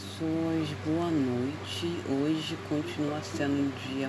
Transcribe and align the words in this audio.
pessoas, 0.00 0.68
boa 0.86 1.10
noite. 1.10 2.00
Hoje 2.08 2.56
continua 2.68 3.20
sendo 3.22 3.70
dia 3.86 4.08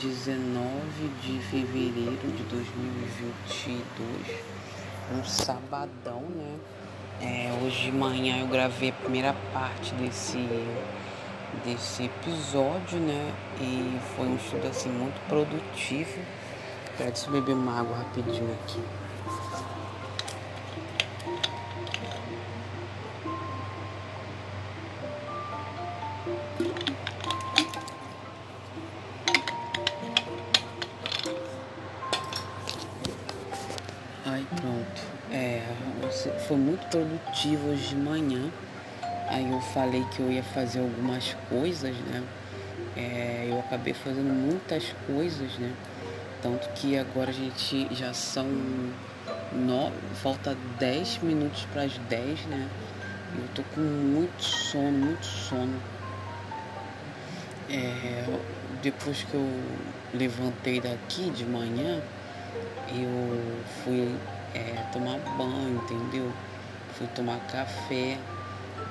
19 0.00 1.08
de 1.20 1.38
fevereiro 1.40 2.28
de 2.36 2.42
2022, 2.44 4.38
um 5.12 5.24
sabadão, 5.24 6.20
né? 6.20 6.58
É, 7.20 7.58
hoje 7.60 7.90
de 7.90 7.92
manhã 7.92 8.38
eu 8.38 8.46
gravei 8.46 8.90
a 8.90 8.92
primeira 8.92 9.34
parte 9.52 9.92
desse, 9.94 10.38
desse 11.64 12.04
episódio, 12.04 12.98
né? 13.00 13.32
E 13.60 13.98
foi 14.14 14.26
um 14.26 14.36
estudo 14.36 14.68
assim 14.68 14.90
muito 14.90 15.20
produtivo. 15.28 16.20
Espera, 16.90 17.10
deixa 17.10 17.26
eu 17.26 17.32
beber 17.32 17.54
uma 17.54 17.80
água 17.80 17.96
rapidinho 17.96 18.52
aqui. 18.62 18.80
Hoje 37.48 37.88
de 37.88 37.96
manhã. 37.96 38.50
Aí 39.28 39.50
eu 39.50 39.60
falei 39.60 40.04
que 40.14 40.20
eu 40.20 40.30
ia 40.30 40.42
fazer 40.42 40.80
algumas 40.80 41.36
coisas, 41.48 41.94
né? 41.96 42.22
É, 42.96 43.48
eu 43.50 43.58
acabei 43.60 43.92
fazendo 43.92 44.32
muitas 44.32 44.94
coisas, 45.06 45.58
né? 45.58 45.72
Tanto 46.42 46.68
que 46.74 46.98
agora 46.98 47.30
a 47.30 47.34
gente 47.34 47.88
já 47.94 48.12
são 48.12 48.46
no, 49.52 49.92
falta 50.22 50.56
10 50.78 51.18
minutos 51.18 51.66
para 51.72 51.82
as 51.82 51.96
10, 51.98 52.46
né? 52.46 52.68
Eu 53.36 53.48
tô 53.54 53.62
com 53.74 53.80
muito 53.80 54.42
sono, 54.42 54.92
muito 54.92 55.26
sono. 55.26 55.80
É, 57.70 58.24
depois 58.82 59.22
que 59.22 59.34
eu 59.34 59.48
levantei 60.12 60.80
daqui 60.80 61.30
de 61.30 61.44
manhã, 61.44 62.00
eu 62.90 63.64
fui 63.82 64.14
é, 64.54 64.84
tomar 64.92 65.18
banho, 65.36 65.82
entendeu? 65.82 66.30
Fui 66.96 67.06
tomar 67.08 67.38
café, 67.50 68.18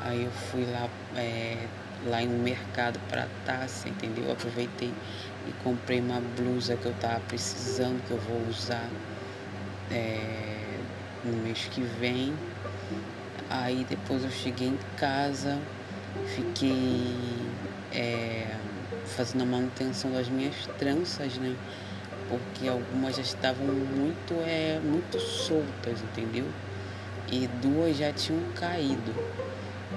aí 0.03 0.23
eu 0.23 0.31
fui 0.31 0.65
lá, 0.65 0.89
é, 1.15 1.67
lá 2.05 2.21
no 2.21 2.37
mercado 2.39 2.99
para 3.09 3.27
taça, 3.45 3.87
entendeu? 3.87 4.31
aproveitei 4.31 4.93
e 5.47 5.51
comprei 5.63 5.99
uma 5.99 6.21
blusa 6.35 6.75
que 6.75 6.85
eu 6.85 6.93
tava 6.99 7.19
precisando, 7.21 8.05
que 8.05 8.11
eu 8.11 8.19
vou 8.19 8.47
usar 8.49 8.89
é, 9.91 10.79
no 11.23 11.33
mês 11.43 11.67
que 11.71 11.81
vem. 11.81 12.33
Aí 13.49 13.85
depois 13.89 14.23
eu 14.23 14.31
cheguei 14.31 14.67
em 14.67 14.79
casa, 14.97 15.59
fiquei 16.35 17.15
é, 17.93 18.55
fazendo 19.05 19.43
a 19.43 19.45
manutenção 19.45 20.11
das 20.11 20.27
minhas 20.27 20.67
tranças, 20.77 21.37
né? 21.37 21.55
porque 22.29 22.67
algumas 22.67 23.15
já 23.15 23.21
estavam 23.21 23.67
muito, 23.67 24.33
é, 24.45 24.79
muito 24.83 25.19
soltas, 25.19 26.01
entendeu? 26.01 26.45
E 27.33 27.47
duas 27.47 27.97
já 27.97 28.13
tinham 28.13 28.43
caído. 28.53 29.11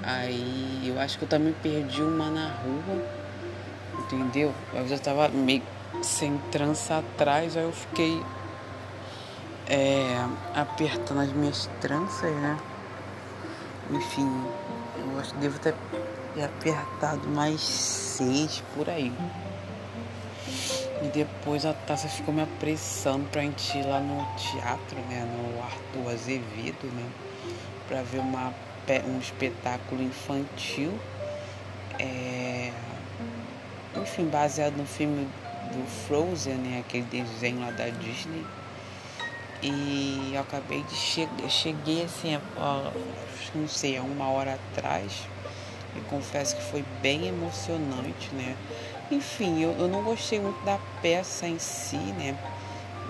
Aí 0.01 0.87
eu 0.87 0.99
acho 0.99 1.19
que 1.19 1.25
eu 1.25 1.29
também 1.29 1.53
perdi 1.61 2.01
uma 2.01 2.31
na 2.31 2.49
rua, 2.49 3.05
entendeu? 3.99 4.51
Eu 4.73 4.87
já 4.87 4.95
estava 4.95 5.29
meio 5.29 5.61
sem 6.01 6.35
trança 6.51 6.97
atrás, 6.97 7.55
aí 7.55 7.61
eu 7.61 7.71
fiquei 7.71 8.19
é, 9.69 10.25
apertando 10.55 11.19
as 11.19 11.31
minhas 11.31 11.69
tranças, 11.79 12.31
né? 12.37 12.57
Enfim, 13.91 14.27
eu 14.97 15.19
acho 15.19 15.31
que 15.35 15.39
devo 15.39 15.59
ter 15.59 15.75
apertado 16.43 17.27
mais 17.29 17.61
seis 17.61 18.63
por 18.73 18.89
aí. 18.89 19.13
E 21.03 21.07
depois 21.09 21.67
a 21.67 21.73
taça 21.73 22.07
ficou 22.07 22.33
me 22.33 22.41
apressando 22.41 23.29
pra 23.29 23.43
gente 23.43 23.77
ir 23.77 23.85
lá 23.85 23.99
no 23.99 24.25
teatro, 24.37 24.97
né? 25.07 25.23
No 25.37 25.61
Arthur 25.61 26.11
Azevedo, 26.11 26.87
né? 26.95 27.07
Pra 27.87 28.01
ver 28.03 28.19
uma, 28.19 28.53
um 29.07 29.19
espetáculo 29.19 30.01
infantil. 30.01 30.97
É... 31.99 32.71
Enfim, 33.95 34.25
baseado 34.25 34.75
no 34.75 34.85
filme 34.85 35.27
do 35.71 35.85
Frozen, 36.05 36.55
né? 36.55 36.79
Aquele 36.79 37.05
desenho 37.05 37.61
lá 37.61 37.71
da 37.71 37.89
Disney. 37.89 38.45
E 39.61 40.31
eu 40.33 40.41
acabei 40.41 40.83
de 40.83 40.95
chegar, 40.95 41.49
cheguei 41.49 42.03
assim, 42.03 42.39
ó, 42.57 42.91
não 43.55 43.67
sei, 43.67 43.97
há 43.97 44.03
uma 44.03 44.29
hora 44.29 44.53
atrás. 44.53 45.27
E 45.95 46.01
confesso 46.01 46.55
que 46.55 46.61
foi 46.61 46.85
bem 47.01 47.27
emocionante, 47.27 48.29
né? 48.33 48.55
Enfim, 49.09 49.63
eu, 49.63 49.71
eu 49.79 49.87
não 49.87 50.03
gostei 50.03 50.39
muito 50.39 50.63
da 50.63 50.77
peça 51.01 51.47
em 51.47 51.57
si, 51.57 51.95
né? 51.95 52.37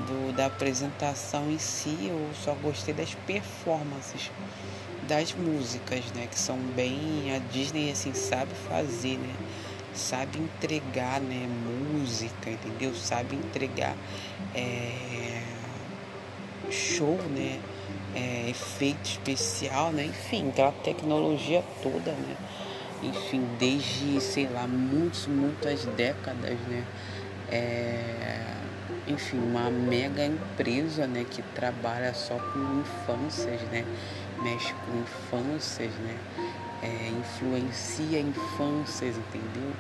Do, 0.05 0.35
da 0.35 0.45
apresentação 0.45 1.49
em 1.49 1.57
si, 1.57 2.07
eu 2.07 2.29
só 2.43 2.53
gostei 2.53 2.93
das 2.93 3.15
performances 3.25 4.31
das 5.07 5.33
músicas, 5.33 6.05
né? 6.13 6.27
Que 6.29 6.37
são 6.37 6.57
bem. 6.75 7.33
A 7.35 7.39
Disney 7.51 7.91
assim 7.91 8.13
sabe 8.13 8.53
fazer, 8.69 9.17
né? 9.17 9.33
Sabe 9.93 10.37
entregar, 10.37 11.19
né? 11.19 11.47
Música, 11.47 12.49
entendeu? 12.49 12.93
Sabe 12.93 13.35
entregar 13.35 13.95
é, 14.53 15.41
show, 16.69 17.17
né? 17.29 17.59
É, 18.13 18.49
efeito 18.49 19.05
especial, 19.05 19.91
né? 19.91 20.05
Enfim, 20.05 20.49
aquela 20.49 20.71
tecnologia 20.71 21.63
toda, 21.81 22.11
né? 22.11 22.35
enfim, 23.03 23.47
desde, 23.59 24.19
sei 24.19 24.47
lá, 24.47 24.67
muitas, 24.67 25.27
muitas 25.27 25.85
décadas, 25.85 26.57
né? 26.67 26.83
É, 27.49 28.56
enfim, 29.07 29.37
uma 29.37 29.69
mega 29.69 30.25
empresa, 30.25 31.07
né, 31.07 31.25
que 31.29 31.41
trabalha 31.41 32.13
só 32.13 32.35
com 32.35 32.81
infâncias, 32.81 33.61
né? 33.71 33.85
Mexe 34.41 34.73
com 34.73 34.97
infâncias, 34.99 35.91
né? 35.95 36.17
É, 36.83 37.09
influencia 37.09 38.19
infâncias, 38.19 39.15
entendeu? 39.17 39.71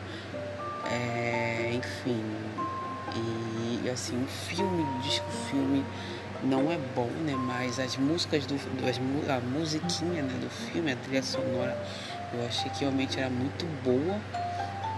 É, 0.89 1.71
enfim, 1.73 2.23
e 3.83 3.89
assim, 3.89 4.21
o 4.21 4.27
filme, 4.27 4.83
o 4.83 5.01
disco 5.01 5.29
filme 5.49 5.85
não 6.43 6.71
é 6.71 6.77
bom, 6.95 7.09
né? 7.25 7.35
Mas 7.35 7.79
as 7.79 7.97
músicas 7.97 8.45
do, 8.45 8.55
as, 8.87 8.97
a 9.29 9.39
musiquinha 9.39 10.23
né, 10.23 10.33
do 10.41 10.49
filme, 10.49 10.91
a 10.91 10.95
trilha 10.95 11.23
sonora 11.23 11.77
eu 12.33 12.45
achei 12.45 12.69
que 12.71 12.81
realmente 12.81 13.19
era 13.19 13.29
muito 13.29 13.65
boa. 13.83 14.19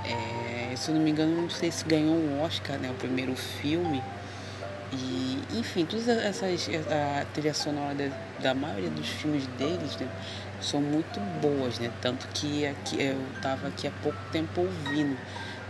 É, 0.05 0.75
se 0.75 0.89
eu 0.89 0.95
não 0.95 1.01
me 1.01 1.11
engano, 1.11 1.41
não 1.41 1.49
sei 1.49 1.71
se 1.71 1.85
ganhou 1.85 2.15
um 2.15 2.41
Oscar, 2.41 2.77
né? 2.77 2.89
O 2.89 2.95
primeiro 2.95 3.35
filme. 3.35 4.01
E, 4.93 5.41
enfim, 5.53 5.85
todas 5.85 6.07
essas. 6.07 6.67
A 6.89 7.25
trilha 7.33 7.53
sonora 7.53 7.93
de, 7.93 8.11
da 8.41 8.53
maioria 8.53 8.89
dos 8.89 9.07
filmes 9.07 9.45
deles 9.57 9.95
né, 9.97 10.09
são 10.61 10.81
muito 10.81 11.19
boas, 11.41 11.79
né? 11.79 11.91
Tanto 12.01 12.27
que 12.29 12.65
aqui, 12.65 13.01
eu 13.01 13.21
estava 13.35 13.67
aqui 13.67 13.87
há 13.87 13.91
pouco 14.03 14.17
tempo 14.31 14.61
ouvindo. 14.61 15.17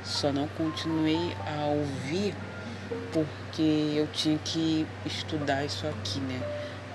Só 0.04 0.32
não 0.32 0.48
continuei 0.50 1.36
a 1.46 1.66
ouvir 1.66 2.34
porque 3.12 3.94
eu 3.96 4.08
tinha 4.08 4.38
que 4.40 4.88
estudar 5.06 5.66
isso 5.66 5.86
aqui, 5.86 6.20
né? 6.22 6.42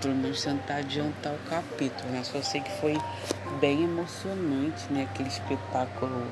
pelo 0.05 0.17
menos 0.17 0.43
tentar 0.43 0.77
adiantar 0.77 1.33
o 1.33 1.39
capítulo, 1.49 2.11
né? 2.11 2.23
Só 2.23 2.43
sei 2.43 2.61
que 2.61 2.71
foi 2.79 2.95
bem 3.59 3.84
emocionante, 3.84 4.84
né? 4.91 5.09
Aquele 5.11 5.31
espetáculo 5.31 6.27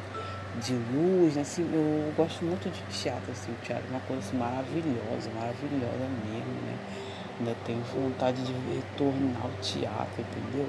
de 0.61 0.75
luz, 0.75 1.37
né? 1.37 1.43
Assim, 1.43 1.63
eu 1.73 2.13
gosto 2.17 2.45
muito 2.45 2.71
de 2.71 2.83
teatro, 2.99 3.31
assim, 3.33 3.53
o 3.53 3.65
teatro 3.65 3.85
é 3.89 3.91
uma 3.91 4.01
coisa 4.01 4.23
assim, 4.23 4.37
maravilhosa, 4.37 5.31
maravilhosa 5.35 6.09
mesmo, 6.25 6.53
né? 6.67 6.77
Ainda 7.39 7.57
tenho 7.65 7.81
vontade 7.83 8.43
de 8.43 8.53
retornar 8.53 9.43
ao 9.45 9.51
teatro, 9.63 10.21
entendeu? 10.21 10.69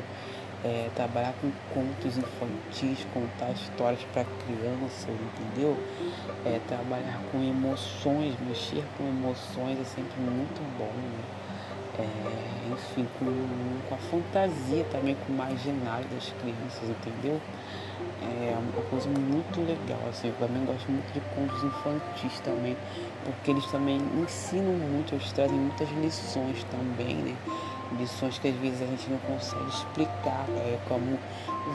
É, 0.64 0.90
trabalhar 0.96 1.34
com 1.42 1.52
contos 1.74 2.18
infantis, 2.18 3.06
contar 3.14 3.52
histórias 3.52 4.02
para 4.14 4.24
crianças, 4.24 5.10
entendeu? 5.10 5.78
É, 6.46 6.60
trabalhar 6.68 7.20
com 7.32 7.44
emoções, 7.44 8.36
mexer 8.48 8.84
com 8.98 9.04
emoções 9.04 9.78
é 9.80 9.84
sempre 9.84 10.22
muito 10.22 10.62
bom, 10.78 10.86
né? 10.86 11.44
é, 12.00 12.72
enfim, 12.72 13.08
com, 13.20 13.26
com 13.88 13.96
a 13.96 13.98
fantasia 13.98 14.84
também, 14.86 15.16
com 15.16 15.32
o 15.32 15.36
imaginário 15.36 16.08
das 16.10 16.34
crianças, 16.42 16.90
entendeu? 16.90 17.40
É 18.24 18.56
uma 18.58 18.82
coisa 18.90 19.10
muito 19.10 19.60
legal, 19.60 20.00
assim, 20.10 20.30
eu 20.30 20.36
também 20.36 20.64
gosto 20.64 20.90
muito 20.90 21.12
de 21.12 21.20
contos 21.36 21.62
infantis 21.62 22.40
também, 22.40 22.78
porque 23.26 23.52
eles 23.52 23.66
também 23.66 24.02
ensinam 24.22 24.74
muito, 24.74 25.14
eles 25.14 25.30
trazem 25.34 25.58
muitas 25.58 25.90
lições 25.92 26.64
também, 26.72 27.16
né? 27.16 27.36
Lições 28.00 28.40
que 28.40 28.48
às 28.48 28.56
vezes 28.56 28.82
a 28.82 28.86
gente 28.86 29.10
não 29.10 29.18
consegue 29.20 29.68
explicar, 29.68 30.46
é, 30.56 30.80
como 30.88 31.20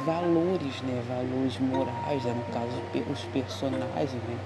valores, 0.06 0.80
né? 0.82 1.02
Valores 1.06 1.58
morais, 1.58 2.24
né? 2.24 2.34
no 2.34 2.52
caso, 2.52 3.12
os 3.12 3.24
personagens, 3.24 4.12
né? 4.12 4.38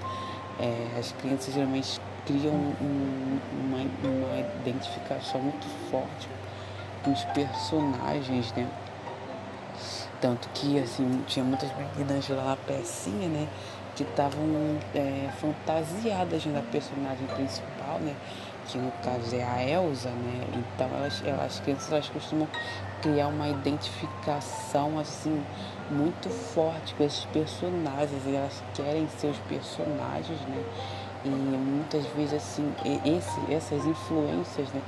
É, 0.59 0.99
as 0.99 1.13
crianças 1.13 1.53
geralmente 1.53 2.01
criam 2.25 2.53
um, 2.53 3.39
uma, 3.53 3.79
uma 3.79 4.39
identificação 4.61 5.41
muito 5.41 5.67
forte 5.89 6.27
com 7.03 7.11
os 7.11 7.23
personagens, 7.25 8.51
né? 8.53 8.67
Tanto 10.23 10.47
que, 10.53 10.79
assim, 10.79 11.21
tinha 11.27 11.43
muitas 11.43 11.69
meninas 11.75 12.29
lá 12.29 12.57
pecinha, 12.65 13.27
né? 13.27 13.45
Que 13.93 14.03
estavam 14.03 14.79
é, 14.95 15.29
fantasiadas 15.41 16.45
da 16.45 16.61
personagem 16.61 17.27
principal, 17.35 17.99
né? 17.99 18.15
Que 18.65 18.77
no 18.77 18.89
caso 19.03 19.35
é 19.35 19.43
a 19.43 19.61
Elsa, 19.61 20.07
né? 20.11 20.47
Então 20.53 20.87
elas, 20.95 21.21
elas, 21.25 21.41
as 21.41 21.59
crianças 21.59 21.91
elas 21.91 22.07
costumam 22.07 22.47
criar 23.01 23.27
uma 23.27 23.49
identificação, 23.49 24.97
assim, 24.97 25.43
muito 25.91 26.29
forte 26.29 26.95
com 26.95 27.03
esses 27.03 27.25
personagens. 27.25 28.25
E 28.25 28.33
elas 28.33 28.63
querem 28.73 29.05
ser 29.17 29.27
os 29.27 29.39
personagens, 29.39 30.39
né? 30.47 30.63
E 31.25 31.27
muitas 31.27 32.05
vezes, 32.15 32.35
assim, 32.35 32.73
esse, 33.03 33.53
essas 33.53 33.85
influências, 33.85 34.69
né? 34.69 34.81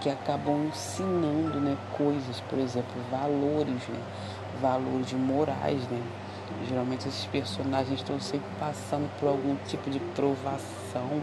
Que 0.00 0.10
acabam 0.10 0.66
ensinando, 0.66 1.60
né? 1.60 1.76
Coisas, 1.96 2.40
por 2.50 2.58
exemplo, 2.58 3.00
valores, 3.08 3.86
né? 3.86 4.00
Valores 4.60 5.12
morais, 5.12 5.82
né? 5.88 6.02
Geralmente 6.68 7.08
esses 7.08 7.26
personagens 7.26 8.00
estão 8.00 8.20
sempre 8.20 8.48
passando 8.58 9.10
por 9.18 9.28
algum 9.28 9.56
tipo 9.66 9.88
de 9.88 10.00
provação, 10.14 11.22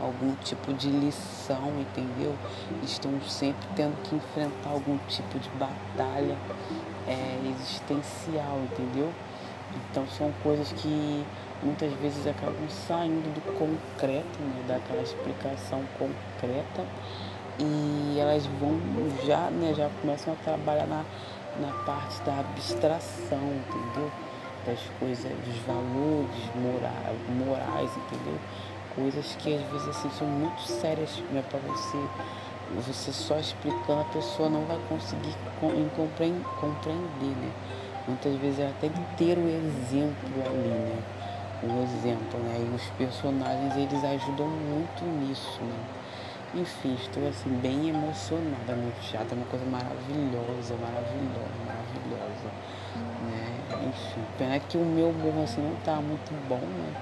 algum 0.00 0.34
tipo 0.36 0.72
de 0.72 0.88
lição, 0.88 1.72
entendeu? 1.80 2.34
Estão 2.82 3.12
sempre 3.22 3.66
tendo 3.76 4.00
que 4.02 4.14
enfrentar 4.14 4.70
algum 4.70 4.96
tipo 5.08 5.38
de 5.38 5.50
batalha 5.50 6.36
é, 7.06 7.40
existencial, 7.54 8.58
entendeu? 8.70 9.12
Então 9.90 10.06
são 10.08 10.32
coisas 10.42 10.72
que 10.72 11.24
muitas 11.62 11.92
vezes 11.94 12.26
acabam 12.26 12.68
saindo 12.68 13.32
do 13.34 13.58
concreto, 13.58 14.40
né? 14.40 14.64
daquela 14.66 15.02
explicação 15.02 15.82
concreta 15.98 16.84
e 17.58 18.18
elas 18.18 18.46
vão 18.58 18.80
já, 19.26 19.50
né, 19.50 19.74
já 19.76 19.90
começam 20.00 20.32
a 20.32 20.36
trabalhar 20.36 20.86
na 20.86 21.04
na 21.58 21.72
parte 21.84 22.20
da 22.22 22.38
abstração, 22.40 23.38
entendeu? 23.38 24.10
Das 24.66 24.78
coisas, 24.98 25.24
dos 25.24 25.56
valores 25.66 26.50
morais, 26.54 27.18
morais 27.28 27.90
entendeu? 27.96 28.38
Coisas 28.94 29.36
que 29.36 29.54
às 29.54 29.62
vezes 29.70 29.88
assim 29.88 30.10
são 30.10 30.26
muito 30.26 30.60
sérias 30.62 31.22
né, 31.32 31.42
para 31.48 31.58
você. 31.60 31.98
Você 32.86 33.12
só 33.12 33.38
explicando, 33.38 34.02
a 34.02 34.04
pessoa 34.04 34.48
não 34.48 34.64
vai 34.64 34.78
conseguir 34.88 35.34
compreender, 35.58 37.36
né? 37.36 37.52
Muitas 38.06 38.34
vezes 38.36 38.60
ela 38.60 38.74
tem 38.80 38.90
que 38.90 39.00
ter 39.16 39.38
o 39.38 39.48
exemplo 39.48 40.42
ali, 40.46 40.68
né? 40.68 41.02
O 41.62 41.82
exemplo, 41.82 42.40
né? 42.40 42.58
E 42.58 42.74
os 42.74 42.84
personagens, 42.90 43.76
eles 43.76 44.04
ajudam 44.04 44.46
muito 44.46 45.04
nisso, 45.04 45.60
né? 45.62 45.99
Enfim, 46.52 46.94
estou 46.94 47.28
assim 47.28 47.50
bem 47.60 47.90
emocionada 47.90 48.74
no 48.74 48.90
teatro, 49.00 49.34
é 49.34 49.36
uma 49.36 49.46
coisa 49.46 49.64
maravilhosa, 49.66 50.74
maravilhosa, 50.74 51.60
maravilhosa. 51.64 52.50
Né? 53.22 53.60
Enfim, 53.86 54.20
pena 54.36 54.58
que 54.58 54.76
o 54.76 54.84
meu 54.84 55.10
humor 55.10 55.44
assim 55.44 55.60
não 55.60 55.76
tá 55.84 55.96
muito 55.96 56.32
bom, 56.48 56.58
né? 56.58 56.92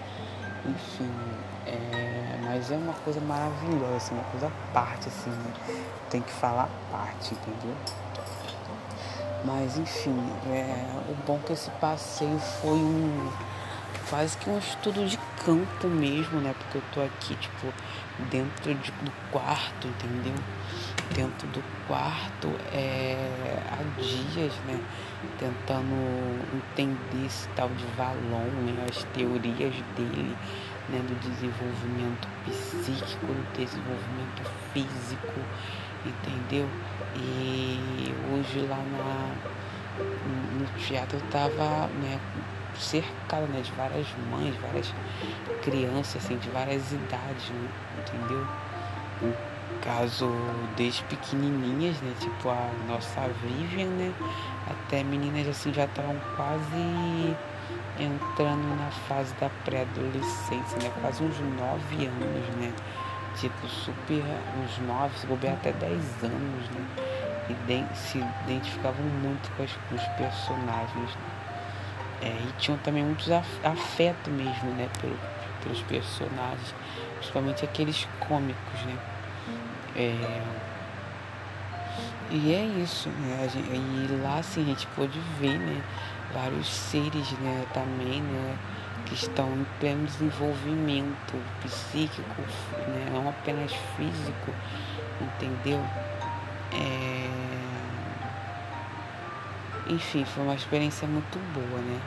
Enfim, 0.67 1.11
é, 1.67 2.39
mas 2.45 2.71
é 2.71 2.77
uma 2.77 2.93
coisa 2.93 3.21
maravilhosa, 3.21 3.97
assim, 3.97 4.15
uma 4.15 4.25
coisa 4.25 4.49
à 4.49 4.73
parte, 4.75 5.09
assim, 5.09 5.33
tem 6.11 6.21
que 6.21 6.33
falar 6.33 6.65
à 6.65 6.93
parte, 6.93 7.33
entendeu? 7.35 7.75
Mas 9.47 9.79
enfim, 9.79 10.17
é, 10.50 10.85
o 11.09 11.15
bom 11.27 11.39
que 11.39 11.55
esse 11.55 11.71
passeio 11.73 12.39
foi 12.39 12.77
um 12.77 13.31
quase 14.09 14.37
que 14.39 14.49
um 14.49 14.59
estudo 14.59 15.07
de 15.07 15.19
campo 15.45 15.87
mesmo, 15.89 16.41
né? 16.41 16.55
Porque 16.59 16.79
eu 16.79 16.83
tô 16.93 17.01
aqui, 17.01 17.35
tipo, 17.37 17.73
dentro 18.31 18.75
de, 18.75 18.91
do 18.91 19.13
quarto, 19.31 19.87
entendeu? 19.87 20.35
Dentro 21.15 21.47
do 21.49 21.63
quarto 21.87 22.49
é, 22.73 23.17
há 23.71 24.01
dias, 24.01 24.53
né? 24.67 24.81
Tentando 25.39 25.95
entender 26.55 27.27
esse 27.27 27.49
tal 27.51 27.69
de 27.69 27.85
Valon, 27.97 28.51
né? 28.65 28.87
As 28.89 29.05
teorias 29.05 29.75
dele, 29.97 30.37
né? 30.89 31.01
Do 31.07 31.15
desenvolvimento 31.21 32.29
psíquico, 32.45 33.27
do 33.27 33.57
desenvolvimento 33.57 34.43
físico, 34.73 35.41
entendeu? 36.05 36.69
E 37.17 38.15
hoje 38.33 38.67
lá 38.67 38.77
na, 38.77 39.35
no 40.59 40.67
teatro 40.79 41.19
eu 41.19 41.31
tava, 41.31 41.89
né? 42.01 42.19
Cercada 42.81 43.47
né, 43.47 43.61
de 43.61 43.73
várias 43.73 44.07
mães, 44.31 44.55
várias 44.57 44.93
crianças, 45.63 46.25
assim, 46.25 46.37
de 46.39 46.49
várias 46.51 46.93
idades, 46.93 47.51
né, 47.51 47.69
entendeu? 47.99 48.47
No 49.23 49.35
caso, 49.81 50.31
desde 50.77 51.03
pequenininhas, 51.05 52.01
né, 52.01 52.13
tipo 52.21 52.49
a 52.49 52.71
nossa 52.89 53.29
Vivian, 53.43 53.89
né, 53.89 54.13
até 54.69 55.03
meninas 55.03 55.49
assim 55.49 55.73
já 55.73 55.85
estavam 55.85 56.17
quase 56.37 57.37
entrando 57.99 58.77
na 58.77 58.91
fase 59.09 59.35
da 59.41 59.51
pré-adolescência, 59.65 60.79
né, 60.83 60.91
quase 61.01 61.23
uns 61.23 61.39
nove 61.59 62.07
anos, 62.07 62.57
né, 62.57 62.73
tipo 63.37 63.67
super, 63.69 64.23
uns 64.63 64.79
nove, 64.87 65.19
se 65.19 65.27
bobear 65.27 65.55
até 65.55 65.73
dez 65.73 66.03
anos, 66.23 66.71
né, 66.71 67.19
e 67.51 67.97
se 67.97 68.19
identificavam 68.45 69.05
muito 69.05 69.51
com, 69.57 69.63
as, 69.63 69.73
com 69.89 69.95
os 69.95 70.05
personagens, 70.17 71.15
né? 71.17 71.38
É, 72.20 72.26
e 72.26 72.53
tinham 72.59 72.79
também 72.79 73.05
muitos 73.05 73.31
afeto 73.31 74.31
mesmo, 74.31 74.70
né, 74.73 74.88
pelo, 75.00 75.17
pelos 75.62 75.82
personagens, 75.82 76.75
principalmente 77.19 77.65
aqueles 77.65 78.09
cômicos, 78.20 78.81
né. 78.85 78.99
É, 79.97 80.43
e 82.31 82.53
é 82.53 82.65
isso, 82.82 83.09
né, 83.09 83.49
gente, 83.53 83.70
e 83.73 84.17
lá 84.23 84.38
assim 84.38 84.62
a 84.62 84.67
gente 84.67 84.87
pôde 84.88 85.19
ver, 85.41 85.59
né, 85.59 85.82
vários 86.35 86.69
seres, 86.69 87.31
né, 87.38 87.65
também, 87.73 88.21
né, 88.21 88.56
que 89.06 89.14
estão 89.14 89.47
em 89.53 89.67
pleno 89.79 90.05
desenvolvimento 90.05 91.43
psíquico, 91.62 92.43
né, 92.88 93.11
não 93.12 93.29
apenas 93.29 93.73
físico, 93.97 94.53
entendeu? 95.21 95.82
É 96.73 97.18
enfim, 99.88 100.25
foi 100.25 100.44
uma 100.44 100.55
experiência 100.55 101.08
muito 101.08 101.38
boa, 101.52 101.81
né? 101.81 102.00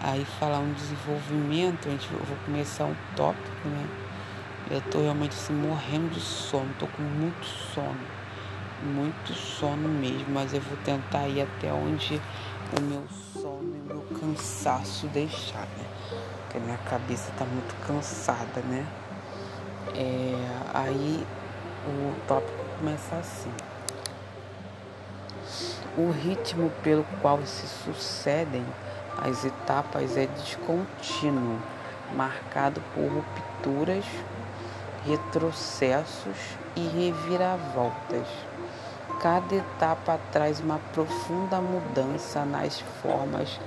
Aí 0.00 0.24
falar 0.40 0.58
um 0.58 0.72
desenvolvimento, 0.72 1.86
a 1.86 1.90
gente, 1.92 2.08
eu 2.12 2.18
vou 2.18 2.36
começar 2.44 2.84
um 2.84 2.94
tópico, 3.16 3.68
né? 3.68 3.86
Eu 4.70 4.80
tô 4.90 5.00
realmente 5.00 5.32
assim 5.32 5.52
morrendo 5.52 6.10
de 6.10 6.20
sono, 6.20 6.68
tô 6.78 6.86
com 6.88 7.02
muito 7.02 7.44
sono, 7.44 8.00
muito 8.82 9.32
sono 9.32 9.88
mesmo, 9.88 10.26
mas 10.30 10.52
eu 10.52 10.60
vou 10.60 10.76
tentar 10.78 11.28
ir 11.28 11.42
até 11.42 11.72
onde 11.72 12.20
o 12.76 12.82
meu 12.82 13.04
sono 13.32 13.76
e 13.76 13.80
o 13.80 13.94
meu 13.94 14.04
cansaço 14.18 15.06
deixar, 15.08 15.66
né? 15.78 15.86
Porque 16.42 16.58
minha 16.58 16.78
cabeça 16.78 17.30
tá 17.38 17.44
muito 17.44 17.74
cansada, 17.86 18.60
né? 18.68 18.86
É, 19.94 20.34
aí 20.74 21.26
o 21.86 22.14
tópico 22.26 22.64
começa 22.78 23.16
assim. 23.16 23.52
O 25.96 26.10
ritmo 26.10 26.70
pelo 26.82 27.04
qual 27.20 27.38
se 27.44 27.66
sucedem 27.66 28.64
as 29.18 29.44
etapas 29.44 30.16
é 30.16 30.26
descontínuo, 30.26 31.58
marcado 32.14 32.82
por 32.94 33.08
rupturas, 33.08 34.04
retrocessos 35.04 36.56
e 36.74 36.80
reviravoltas. 36.88 38.26
Cada 39.20 39.54
etapa 39.54 40.18
traz 40.32 40.60
uma 40.60 40.80
profunda 40.94 41.60
mudança 41.60 42.42
nas 42.44 42.80
formas 43.02 43.60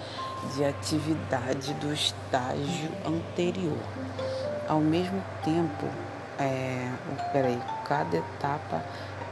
de 0.56 0.66
atividade 0.66 1.76
do 1.76 1.94
estágio 1.94 2.92
anterior. 3.06 3.78
Ao 4.68 4.80
mesmo 4.80 5.24
tempo, 5.44 5.86
é, 6.40 6.92
peraí, 7.32 7.62
cada 7.86 8.18
etapa 8.18 8.84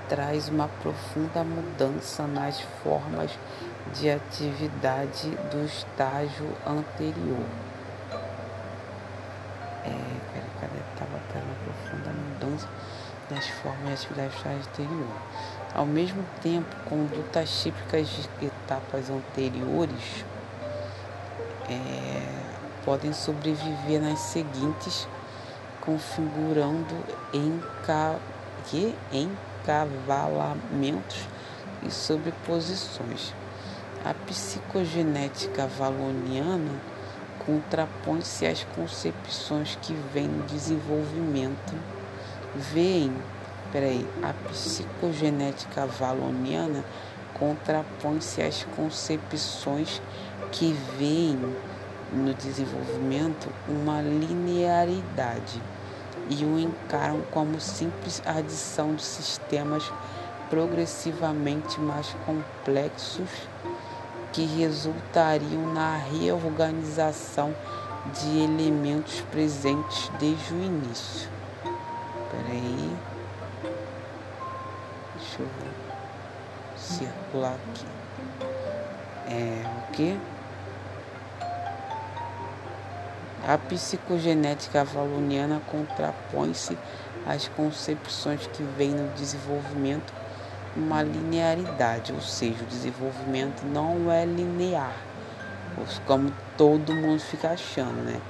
traz 0.08 0.50
uma 0.50 0.68
profunda 0.82 1.44
mudança 1.44 2.28
nas 2.28 2.60
formas 2.84 3.32
de 3.94 4.10
atividade 4.10 5.30
do 5.52 5.66
estágio 5.66 6.50
anterior. 6.66 7.46
É, 9.86 10.24
cada 10.60 10.76
etapa 10.76 11.20
traz 11.30 11.44
uma 11.44 11.56
profunda 11.64 12.12
mudança 12.12 12.68
nas 13.30 13.48
formas 13.48 14.02
de 14.02 14.22
atividade 14.22 14.30
do 14.30 14.38
estágio 14.38 14.62
anterior. 14.62 15.08
Ao 15.74 15.86
mesmo 15.88 16.24
tempo, 16.42 16.68
condutas 16.88 17.64
típicas 17.64 18.08
de 18.08 18.46
etapas 18.46 19.10
anteriores 19.10 20.24
é, 21.68 22.44
podem 22.86 23.12
sobreviver 23.12 24.00
nas 24.00 24.20
seguintes, 24.20 25.08
configurando 25.82 26.96
enca, 27.34 28.18
que, 28.66 28.96
encavalamentos 29.64 31.28
e 31.82 31.90
sobreposições. 31.90 33.34
A 34.04 34.14
psicogenética 34.14 35.66
valoniana 35.66 36.72
contrapõe-se 37.46 38.46
às 38.46 38.64
concepções 38.76 39.78
que 39.82 39.94
vêm 40.14 40.28
no 40.28 40.44
desenvolvimento, 40.44 41.74
veem, 42.56 43.14
peraí, 43.72 44.06
a 44.22 44.34
psicogenética 44.50 45.86
valoniana 45.86 46.84
contrapõe-se 47.34 48.42
às 48.42 48.66
concepções 48.76 50.02
que 50.52 50.74
veem 50.98 51.40
no 52.12 52.34
desenvolvimento 52.34 53.50
uma 53.68 54.02
linearidade 54.02 55.62
e 56.30 56.46
o 56.46 56.60
encaram 56.60 57.22
como 57.32 57.60
simples 57.60 58.22
adição 58.26 58.96
de 58.96 59.04
sistemas 59.04 59.92
progressivamente 60.50 61.80
mais 61.80 62.16
complexos 62.26 63.30
que 64.32 64.46
resultariam 64.46 65.74
na 65.74 65.98
reorganização 65.98 67.56
de 68.14 68.40
elementos 68.40 69.22
presentes 69.32 70.12
desde 70.20 70.54
o 70.54 70.62
início. 70.62 71.30
Peraí. 72.32 72.96
Deixa 75.16 75.42
eu 75.42 75.48
circular 76.76 77.56
aqui. 77.56 77.86
É 79.28 79.64
o 79.66 79.92
que? 79.94 80.20
A 83.46 83.58
psicogenética 83.58 84.86
valoniana 84.86 85.62
contrapõe-se 85.70 86.78
às 87.28 87.50
concepções 87.50 88.48
que 88.48 88.64
vêm 88.64 88.92
no 88.92 89.10
desenvolvimento 89.16 90.14
uma 90.78 91.04
linearidade, 91.04 92.14
ou 92.14 92.22
seja, 92.22 92.64
o 92.64 92.68
desenvolvimento 92.68 93.66
não 93.66 94.10
é 94.10 94.26
linear, 94.26 94.96
como 96.08 96.32
todo 96.58 96.94
mundo 96.94 97.20
fica 97.20 97.50
achando, 97.50 98.02
né? 98.04 98.22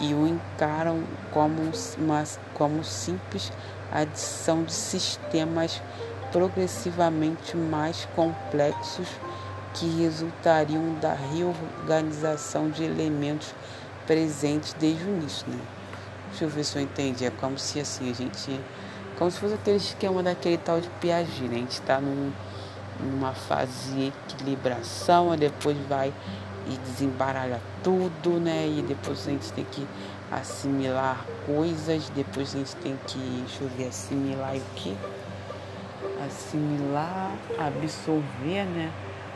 E 0.00 0.12
o 0.14 0.26
encaram 0.26 1.04
como, 1.30 1.70
uma, 1.96 2.24
como 2.54 2.82
simples 2.82 3.52
adição 3.92 4.64
de 4.64 4.72
sistemas 4.72 5.80
progressivamente 6.32 7.56
mais 7.56 8.06
complexos 8.16 9.06
que 9.74 10.02
resultariam 10.02 10.94
da 11.00 11.14
reorganização 11.14 12.68
de 12.68 12.82
elementos 12.82 13.54
presente 14.10 14.74
desde 14.74 15.04
o 15.04 15.08
início, 15.08 15.46
né? 15.48 15.60
Deixa 16.30 16.44
eu 16.44 16.48
ver 16.48 16.64
se 16.64 16.76
eu 16.76 16.82
entendi. 16.82 17.24
É 17.24 17.30
como 17.30 17.56
se 17.56 17.78
assim 17.78 18.10
a 18.10 18.12
gente. 18.12 18.60
Como 19.16 19.30
se 19.30 19.38
fosse 19.38 19.54
aquele 19.54 19.76
esquema 19.76 20.20
daquele 20.20 20.58
tal 20.58 20.80
de 20.80 20.88
Piaget, 21.00 21.42
né? 21.42 21.54
A 21.54 21.58
gente 21.58 21.70
está 21.70 22.00
num, 22.00 22.32
numa 22.98 23.32
fase 23.32 23.92
de 23.92 24.08
equilibração, 24.08 25.36
depois 25.36 25.76
vai 25.88 26.12
e 26.66 26.76
desembaralha 26.78 27.60
tudo, 27.84 28.40
né? 28.40 28.66
E 28.66 28.82
depois 28.82 29.28
a 29.28 29.30
gente 29.30 29.52
tem 29.52 29.64
que 29.64 29.86
assimilar 30.28 31.24
coisas, 31.46 32.10
depois 32.10 32.52
a 32.56 32.58
gente 32.58 32.74
tem 32.76 32.98
que, 33.06 33.18
deixa 33.46 33.62
eu 33.62 33.68
ver, 33.68 33.86
assimilar 33.86 34.56
o 34.56 34.60
que? 34.74 34.96
Assimilar, 36.26 37.30
absorver, 37.56 38.64
né? 38.64 38.90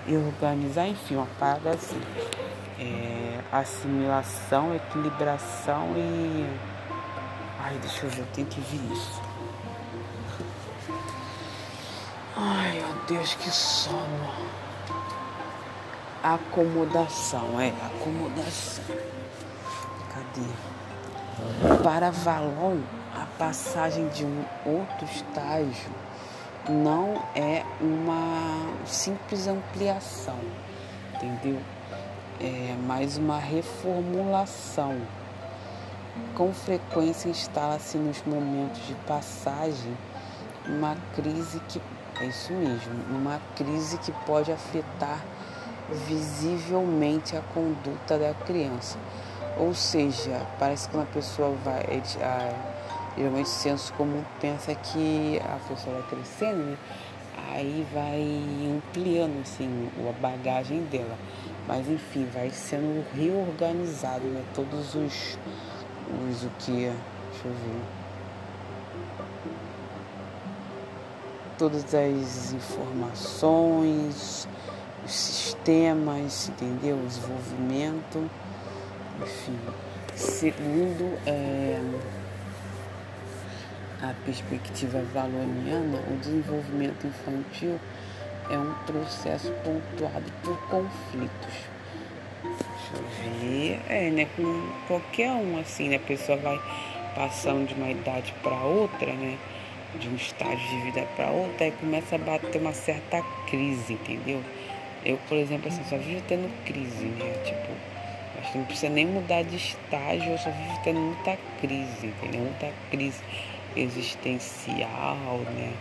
E 0.09 0.17
organizar, 0.17 0.89
enfim, 0.89 1.15
uma 1.15 1.29
parada 1.39 1.71
assim 1.71 2.01
é, 2.79 3.14
assimilação, 3.59 4.75
equilibração 4.75 5.93
e. 5.97 6.47
Ai, 7.61 7.79
deixa 7.81 8.07
eu 8.07 8.11
ver, 8.11 8.21
eu 8.21 8.27
tenho 8.35 8.47
que 8.49 8.61
ver 8.61 8.93
isso. 8.93 9.23
Ai, 12.37 12.73
meu 12.73 12.95
Deus, 13.07 13.35
que 13.35 13.51
sono. 13.51 14.55
Acomodação, 16.23 17.61
é, 17.61 17.73
acomodação. 17.87 18.85
Cadê? 20.13 21.83
Para 21.83 22.11
Valon, 22.11 22.81
a 23.15 23.27
passagem 23.39 24.09
de 24.09 24.25
um 24.25 24.45
outro 24.65 25.05
estágio 25.05 25.91
não 26.69 27.23
é 27.35 27.63
uma 27.81 28.73
simples 28.87 29.47
ampliação, 29.47 30.39
entendeu? 31.15 31.61
É 32.45 32.77
mais 32.87 33.17
uma 33.17 33.39
reformulação. 33.39 35.01
Com 36.35 36.53
frequência 36.53 37.29
instala-se 37.29 37.97
nos 37.97 38.23
momentos 38.25 38.87
de 38.87 38.95
passagem 39.07 39.97
uma 40.67 40.95
crise 41.15 41.59
que 41.69 41.81
é 42.21 42.27
isso 42.27 42.53
mesmo, 42.53 42.93
uma 43.11 43.41
crise 43.57 43.97
que 43.99 44.13
pode 44.27 44.53
afetar 44.53 45.25
visivelmente 46.07 47.35
a 47.35 47.41
conduta 47.41 48.19
da 48.19 48.35
criança. 48.35 48.99
Ou 49.57 49.73
seja, 49.75 50.47
parece 50.59 50.89
que 50.89 50.97
uma 50.97 51.07
pessoa 51.07 51.57
vai. 51.65 52.03
A, 52.21 53.17
geralmente 53.17 53.47
o 53.47 53.49
senso 53.49 53.93
comum 53.95 54.23
pensa 54.41 54.75
que 54.75 55.41
a 55.43 55.59
pessoa 55.69 55.97
vai 55.97 56.09
crescendo, 56.11 56.59
né? 56.59 56.77
aí 57.51 57.87
vai 57.93 58.77
ampliando 58.77 59.41
assim, 59.41 59.89
a 60.09 60.13
bagagem 60.21 60.83
dela. 60.85 61.17
Mas 61.67 61.89
enfim, 61.89 62.29
vai 62.33 62.51
sendo 62.51 63.05
reorganizado, 63.15 64.25
né? 64.25 64.45
Todos 64.55 64.95
os, 64.95 65.39
os 66.29 66.45
o 66.45 66.51
que. 66.59 66.93
Deixa 67.33 67.47
eu 67.47 67.53
ver. 67.53 67.81
Todas 71.57 71.95
as 71.95 72.53
informações, 72.53 74.49
os 75.05 75.13
sistemas, 75.13 76.49
entendeu? 76.49 76.97
O 76.97 77.07
desenvolvimento, 77.07 78.31
enfim. 79.23 79.59
Segundo 80.15 81.19
é, 81.27 81.81
a 84.03 84.15
perspectiva 84.27 85.03
valoniana, 85.15 85.99
o 86.11 86.19
desenvolvimento 86.19 87.07
infantil 87.07 87.81
é 88.51 88.59
um 88.59 88.75
processo 88.87 89.51
pontuado 89.65 90.31
por 90.43 90.57
conflitos. 90.69 91.75
Deixa 92.43 92.95
eu 92.95 93.41
ver. 93.41 93.81
É, 93.89 94.11
né? 94.11 94.27
Com 94.37 94.69
qualquer 94.87 95.31
um, 95.31 95.59
assim, 95.59 95.89
né? 95.89 95.97
A 95.97 96.01
pessoa 96.01 96.37
vai 96.39 96.61
passando 97.15 97.67
de 97.67 97.75
uma 97.75 97.91
idade 97.91 98.35
para 98.43 98.57
outra, 98.57 99.13
né? 99.13 99.39
De 99.99 100.09
um 100.09 100.17
estágio 100.17 100.69
de 100.69 100.81
vida 100.83 101.07
para 101.15 101.31
outra, 101.31 101.67
aí 101.67 101.73
começa 101.73 102.17
a 102.17 102.19
bater 102.19 102.61
uma 102.61 102.73
certa 102.73 103.23
crise, 103.49 103.93
entendeu? 103.93 104.43
Eu, 105.05 105.19
por 105.29 105.37
exemplo, 105.39 105.69
assim, 105.69 105.85
só 105.85 105.97
vivo 105.97 106.23
tendo 106.27 106.51
crise, 106.65 107.05
né? 107.05 107.33
Tipo, 107.45 107.73
acho 108.41 108.53
que 108.53 108.59
não 108.59 108.65
precisa 108.65 108.91
nem 108.91 109.07
mudar 109.07 109.43
de 109.45 109.57
estágio, 109.57 110.33
eu 110.33 110.39
só 110.39 110.51
vivo 110.51 110.81
tendo 110.83 110.99
muita 110.99 111.39
crise, 111.61 112.07
entendeu? 112.07 112.41
Muita 112.41 112.73
crise 112.91 113.23
existencial, 113.77 115.39
né? 115.55 115.73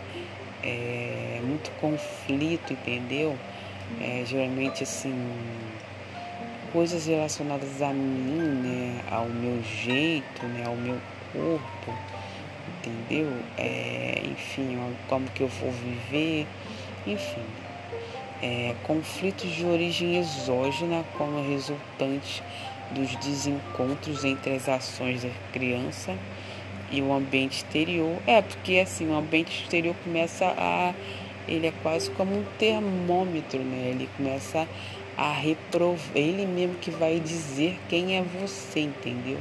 É, 0.64 1.40
muito 1.42 1.70
conflito, 1.80 2.72
entendeu? 2.72 3.38
É, 4.00 4.24
geralmente 4.26 4.82
assim 4.82 5.12
coisas 6.72 7.06
relacionadas 7.06 7.80
a 7.80 7.92
mim, 7.92 8.40
né, 8.62 9.00
ao 9.08 9.26
meu 9.26 9.62
jeito, 9.62 10.44
né, 10.46 10.64
ao 10.66 10.74
meu 10.74 10.98
corpo, 11.32 11.96
entendeu? 12.78 13.30
É, 13.56 14.20
enfim, 14.24 14.76
como 15.06 15.28
que 15.28 15.42
eu 15.42 15.48
vou 15.48 15.70
viver, 15.70 16.46
enfim. 17.06 17.44
É, 18.42 18.74
conflitos 18.82 19.50
de 19.52 19.64
origem 19.64 20.18
exógena 20.18 21.04
como 21.16 21.48
resultantes 21.48 22.42
dos 22.90 23.14
desencontros 23.16 24.24
entre 24.24 24.56
as 24.56 24.68
ações 24.68 25.22
da 25.22 25.30
criança 25.52 26.18
e 26.98 27.02
o 27.02 27.12
ambiente 27.12 27.58
exterior. 27.58 28.16
É, 28.26 28.42
porque 28.42 28.78
assim, 28.78 29.08
o 29.08 29.14
ambiente 29.14 29.62
exterior 29.62 29.94
começa 30.04 30.46
a. 30.56 30.94
Ele 31.46 31.66
é 31.66 31.72
quase 31.82 32.10
como 32.12 32.34
um 32.34 32.44
termômetro, 32.58 33.58
né? 33.60 33.90
Ele 33.90 34.08
começa 34.16 34.66
a 35.16 35.32
reprovar. 35.32 36.16
Ele 36.16 36.46
mesmo 36.46 36.76
que 36.76 36.90
vai 36.90 37.20
dizer 37.20 37.78
quem 37.88 38.16
é 38.16 38.22
você, 38.22 38.80
entendeu? 38.80 39.38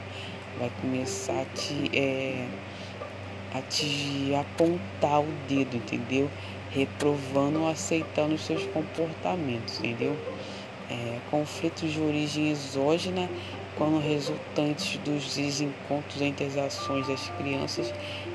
Vai 0.59 0.69
começar 0.81 1.41
a 1.41 1.45
te, 1.45 1.97
é, 1.97 2.45
a 3.53 3.61
te 3.61 4.33
apontar 4.35 5.21
o 5.21 5.27
dedo, 5.47 5.77
entendeu? 5.77 6.29
Reprovando 6.71 7.61
ou 7.61 7.69
aceitando 7.69 8.35
os 8.35 8.45
seus 8.45 8.63
comportamentos, 8.67 9.79
entendeu? 9.79 10.17
É, 10.89 11.19
conflitos 11.31 11.91
de 11.91 12.01
origem 12.01 12.51
exógena 12.51 13.29
quando 13.77 13.99
resultantes 13.99 14.97
dos 14.99 15.35
desencontros 15.35 16.21
entre 16.21 16.45
as 16.45 16.57
ações 16.57 17.07
das 17.07 17.29
crianças 17.37 17.93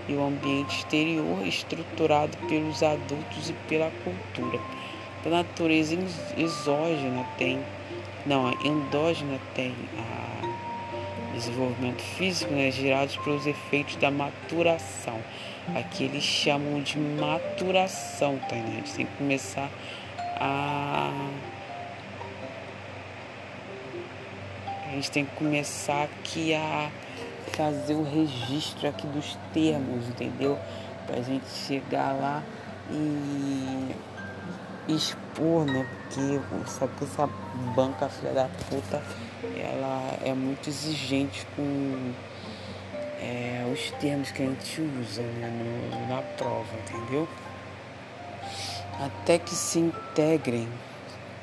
e 0.09 0.13
o 0.13 0.25
ambiente 0.25 0.79
exterior 0.79 1.47
estruturado 1.47 2.37
pelos 2.49 2.83
adultos 2.83 3.51
e 3.51 3.53
pela 3.69 3.91
cultura. 4.05 4.61
A 5.25 5.29
natureza 5.29 5.97
exógena 6.37 7.27
tem, 7.37 7.61
não, 8.25 8.47
a 8.47 8.53
endógena 8.67 9.39
tem 9.55 9.75
a 9.99 11.35
desenvolvimento 11.35 12.03
físico, 12.03 12.53
né, 12.53 12.71
gerados 12.71 13.17
pelos 13.19 13.47
efeitos 13.47 13.97
da 13.97 14.11
maturação. 14.11 15.19
Aqui 15.75 16.05
eles 16.05 16.25
chamam 16.25 16.81
de 16.81 16.99
maturação, 16.99 18.39
tá? 18.49 18.57
Né? 18.57 18.65
A 18.69 18.77
gente 18.77 18.95
tem 18.95 19.07
que 19.07 19.17
começar 19.17 19.71
a 20.41 21.13
A 24.89 24.93
gente 24.93 25.11
tem 25.11 25.27
que 25.27 25.37
começar 25.37 26.05
aqui 26.05 26.55
a 26.55 26.91
fazer 27.53 27.95
o 27.95 28.05
registro 28.05 28.89
aqui 28.89 29.07
dos 29.09 29.37
termos, 29.53 30.09
entendeu? 30.09 30.59
Pra 31.07 31.21
gente 31.21 31.47
chegar 31.67 32.13
lá 32.13 32.43
e 32.91 33.95
expor, 34.89 35.67
né? 35.67 35.87
Porque 36.05 36.41
sabe 36.67 36.93
que 36.97 37.05
essa 37.05 37.29
banca 37.77 38.09
filha 38.09 38.33
da 38.33 38.49
puta, 38.71 39.03
ela 39.59 40.19
é 40.25 40.33
muito 40.33 40.71
exigente 40.71 41.47
com 41.55 42.13
é, 43.21 43.71
os 43.71 43.91
termos 44.01 44.31
que 44.31 44.43
a 44.43 44.47
gente 44.47 44.81
usa 44.81 45.21
né, 45.23 45.51
no, 45.51 46.09
na 46.09 46.23
prova, 46.23 46.67
entendeu? 46.79 47.29
Até 48.99 49.39
que 49.39 49.55
se 49.55 49.79
integrem, 49.79 50.67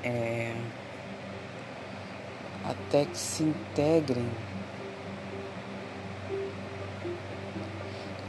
é, 0.03 0.51
até 2.67 3.05
que 3.05 3.17
se 3.17 3.43
integrem. 3.43 4.27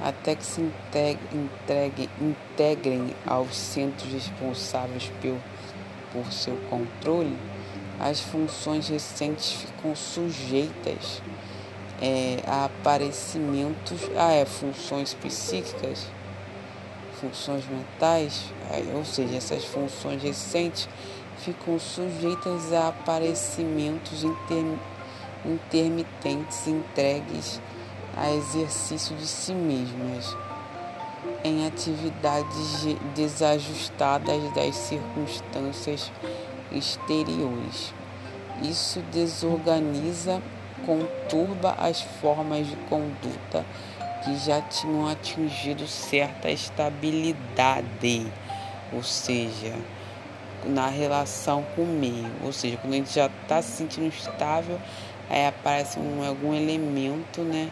Até 0.01 0.35
que 0.37 0.45
se 0.45 0.61
integre, 0.61 2.11
integrem 2.21 3.15
aos 3.27 3.57
centros 3.57 4.13
responsáveis 4.13 5.11
por, 5.21 5.39
por 6.13 6.33
seu 6.33 6.57
controle, 6.69 7.37
as 7.99 8.21
funções 8.21 8.89
recentes 8.89 9.53
ficam 9.53 9.97
sujeitas 9.97 11.23
é, 12.01 12.43
a 12.47 12.67
aparecimentos, 12.67 14.03
ah, 14.17 14.33
é, 14.33 14.45
funções 14.45 15.15
psíquicas, 15.15 16.07
funções 17.21 17.65
mentais, 17.67 18.53
é, 18.71 18.95
ou 18.95 19.05
seja, 19.05 19.37
essas 19.37 19.65
funções 19.65 20.23
recentes 20.23 20.89
ficam 21.39 21.79
sujeitas 21.79 22.73
a 22.73 22.89
aparecimentos 22.89 24.25
inter, 24.25 24.65
intermitentes 25.45 26.67
entregues 26.67 27.61
a 28.17 28.31
exercício 28.33 29.15
de 29.17 29.27
si 29.27 29.53
mesmas 29.53 30.37
em 31.45 31.67
atividades 31.67 32.87
desajustadas 33.15 34.55
das 34.55 34.75
circunstâncias 34.75 36.11
exteriores. 36.73 37.95
Isso 38.63 39.01
desorganiza, 39.13 40.43
conturba 40.85 41.75
as 41.79 42.01
formas 42.01 42.67
de 42.67 42.77
conduta 42.89 43.65
que 44.25 44.37
já 44.39 44.61
tinham 44.63 45.09
atingido 45.09 45.87
certa 45.87 46.51
estabilidade, 46.51 48.27
ou 48.93 49.03
seja, 49.03 49.75
na 50.65 50.89
relação 50.89 51.65
com 51.75 51.83
o 51.83 51.87
meio, 51.87 52.31
ou 52.45 52.53
seja, 52.53 52.77
quando 52.79 52.95
a 52.95 52.97
gente 52.97 53.15
já 53.15 53.27
está 53.27 53.61
se 53.63 53.73
sentindo 53.73 54.09
estável, 54.09 54.81
aí 55.29 55.47
aparece 55.47 55.99
um, 55.99 56.27
algum 56.27 56.55
elemento, 56.55 57.43
né? 57.43 57.71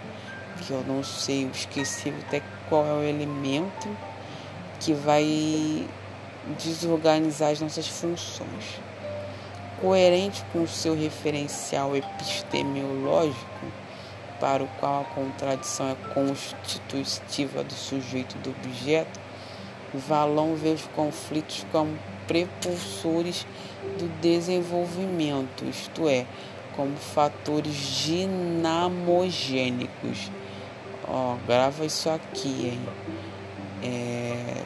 que 0.62 0.70
eu 0.70 0.84
não 0.84 1.02
sei, 1.02 1.44
eu 1.44 1.50
esqueci 1.50 2.12
até 2.26 2.42
qual 2.68 2.86
é 2.86 2.92
o 2.92 3.02
elemento 3.02 3.88
que 4.80 4.92
vai 4.92 5.86
desorganizar 6.62 7.50
as 7.50 7.60
nossas 7.60 7.88
funções. 7.88 8.80
Coerente 9.80 10.44
com 10.52 10.62
o 10.62 10.68
seu 10.68 10.94
referencial 10.94 11.96
epistemológico, 11.96 13.66
para 14.40 14.62
o 14.62 14.68
qual 14.78 15.02
a 15.02 15.04
contradição 15.04 15.90
é 15.90 16.14
constitutiva 16.14 17.64
do 17.64 17.72
sujeito 17.72 18.36
do 18.38 18.50
objeto, 18.50 19.20
Valon 19.92 20.54
vê 20.54 20.70
os 20.70 20.86
conflitos 20.88 21.64
como 21.70 21.96
prepulsores 22.26 23.46
do 23.98 24.08
desenvolvimento, 24.20 25.64
isto 25.64 26.08
é, 26.08 26.26
como 26.74 26.96
fatores 26.96 27.76
dinamogênicos 28.04 30.30
Ó, 31.06 31.36
grava 31.46 31.84
isso 31.84 32.08
aqui, 32.08 32.72
hein? 32.72 32.80
É, 33.82 34.62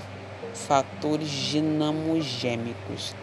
fatores 0.55 1.29
dinamogêmicos. 1.29 3.15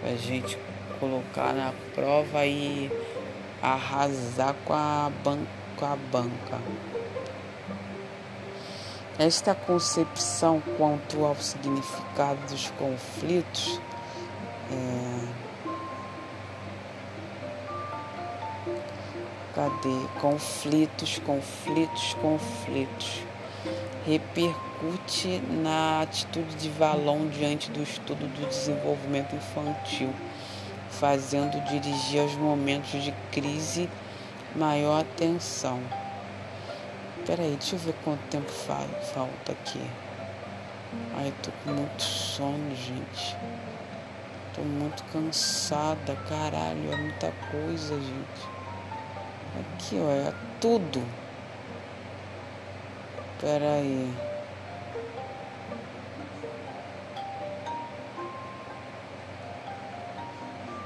Pra 0.00 0.16
gente 0.16 0.58
colocar 0.98 1.52
na 1.52 1.74
prova 1.94 2.46
e 2.46 2.90
arrasar 3.62 4.54
com 4.64 4.72
a, 4.72 5.12
ban 5.22 5.40
com 5.76 5.84
a 5.84 5.96
banca. 6.10 6.58
Esta 9.18 9.54
concepção 9.54 10.60
quanto 10.76 11.24
ao 11.24 11.36
significado 11.36 12.40
dos 12.48 12.70
conflitos 12.70 13.80
é, 14.70 15.14
Cadê? 19.54 20.08
Conflitos, 20.20 21.20
conflitos, 21.20 22.14
conflitos. 22.14 23.22
Repercute 24.04 25.40
na 25.62 26.02
atitude 26.02 26.56
de 26.56 26.68
Valon 26.70 27.28
diante 27.28 27.70
do 27.70 27.80
estudo 27.80 28.26
do 28.26 28.48
desenvolvimento 28.48 29.36
infantil, 29.36 30.12
fazendo 30.90 31.62
dirigir 31.68 32.20
aos 32.20 32.34
momentos 32.34 33.00
de 33.00 33.14
crise 33.30 33.88
maior 34.56 35.02
atenção. 35.02 35.80
Peraí, 37.26 37.56
deixa 37.56 37.76
eu 37.76 37.78
ver 37.78 37.94
quanto 38.04 38.20
tempo 38.28 38.50
falta 38.52 39.52
aqui. 39.52 39.80
Ai, 41.16 41.32
tô 41.42 41.50
com 41.64 41.70
muito 41.70 42.02
sono, 42.02 42.76
gente. 42.76 43.34
Tô 44.54 44.60
muito 44.60 45.02
cansada, 45.04 46.14
caralho, 46.28 46.92
é 46.92 46.96
muita 46.96 47.32
coisa, 47.50 47.94
gente. 47.98 48.54
Aqui, 49.58 49.96
ó, 49.98 50.10
é 50.10 50.34
tudo. 50.60 51.02
Espera 53.34 53.72
aí. 53.72 54.14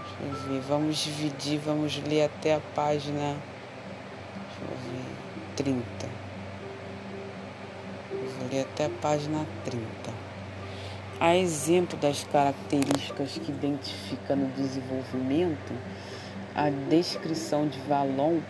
Deixa 0.02 0.22
eu 0.22 0.48
ver. 0.48 0.60
Vamos 0.60 0.98
dividir, 0.98 1.58
vamos 1.58 2.00
ler 2.04 2.26
até 2.26 2.54
a 2.54 2.60
página. 2.74 3.36
Deixa 4.48 4.62
eu 4.62 4.92
ver. 4.92 5.18
30. 5.56 6.27
Até 8.56 8.86
a 8.86 8.90
página 8.90 9.46
30. 9.64 9.84
A 11.20 11.36
exemplo 11.36 11.98
das 11.98 12.24
características 12.24 13.32
que 13.38 13.50
identifica 13.50 14.34
no 14.34 14.48
desenvolvimento, 14.52 15.74
a 16.54 16.70
descrição 16.70 17.66
de 17.66 17.78
Valon 17.80 18.40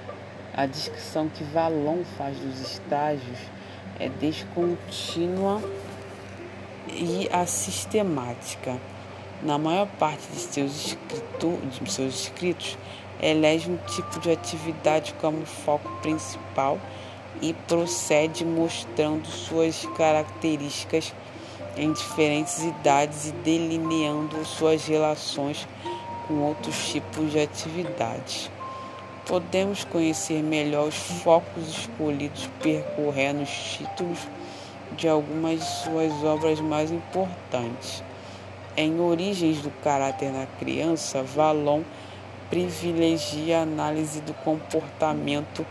a 0.58 0.66
descrição 0.66 1.28
que 1.28 1.44
Valon 1.44 2.02
faz 2.16 2.36
dos 2.36 2.60
estágios 2.60 3.38
é 4.00 4.08
descontínua 4.08 5.62
e 6.88 7.28
assistemática. 7.32 8.76
Na 9.40 9.56
maior 9.56 9.86
parte 10.00 10.26
de 10.32 10.40
seus, 10.40 10.86
escrito, 10.86 11.60
de 11.80 11.92
seus 11.92 12.22
escritos, 12.22 12.76
elege 13.22 13.70
um 13.70 13.76
tipo 13.76 14.18
de 14.18 14.32
atividade 14.32 15.14
como 15.20 15.46
foco 15.46 15.88
principal 16.02 16.76
e 17.40 17.52
procede 17.52 18.44
mostrando 18.44 19.26
suas 19.26 19.86
características 19.96 21.14
em 21.76 21.92
diferentes 21.92 22.62
idades 22.62 23.28
e 23.28 23.32
delineando 23.32 24.44
suas 24.44 24.86
relações 24.86 25.66
com 26.26 26.34
outros 26.42 26.88
tipos 26.88 27.30
de 27.30 27.40
atividades 27.40 28.50
podemos 29.28 29.84
conhecer 29.84 30.42
melhor 30.42 30.88
os 30.88 30.96
focos 30.96 31.68
escolhidos 31.68 32.48
percorrendo 32.62 33.42
os 33.42 33.50
títulos 33.50 34.18
de 34.96 35.06
algumas 35.06 35.60
de 35.60 35.66
suas 35.66 36.24
obras 36.24 36.58
mais 36.60 36.90
importantes. 36.90 38.02
Em 38.74 38.98
Origens 38.98 39.58
do 39.58 39.70
Caráter 39.82 40.32
na 40.32 40.46
Criança, 40.58 41.22
Valon 41.22 41.82
privilegia 42.48 43.58
a 43.58 43.62
análise 43.62 44.22
do 44.22 44.32
comportamento 44.32 45.66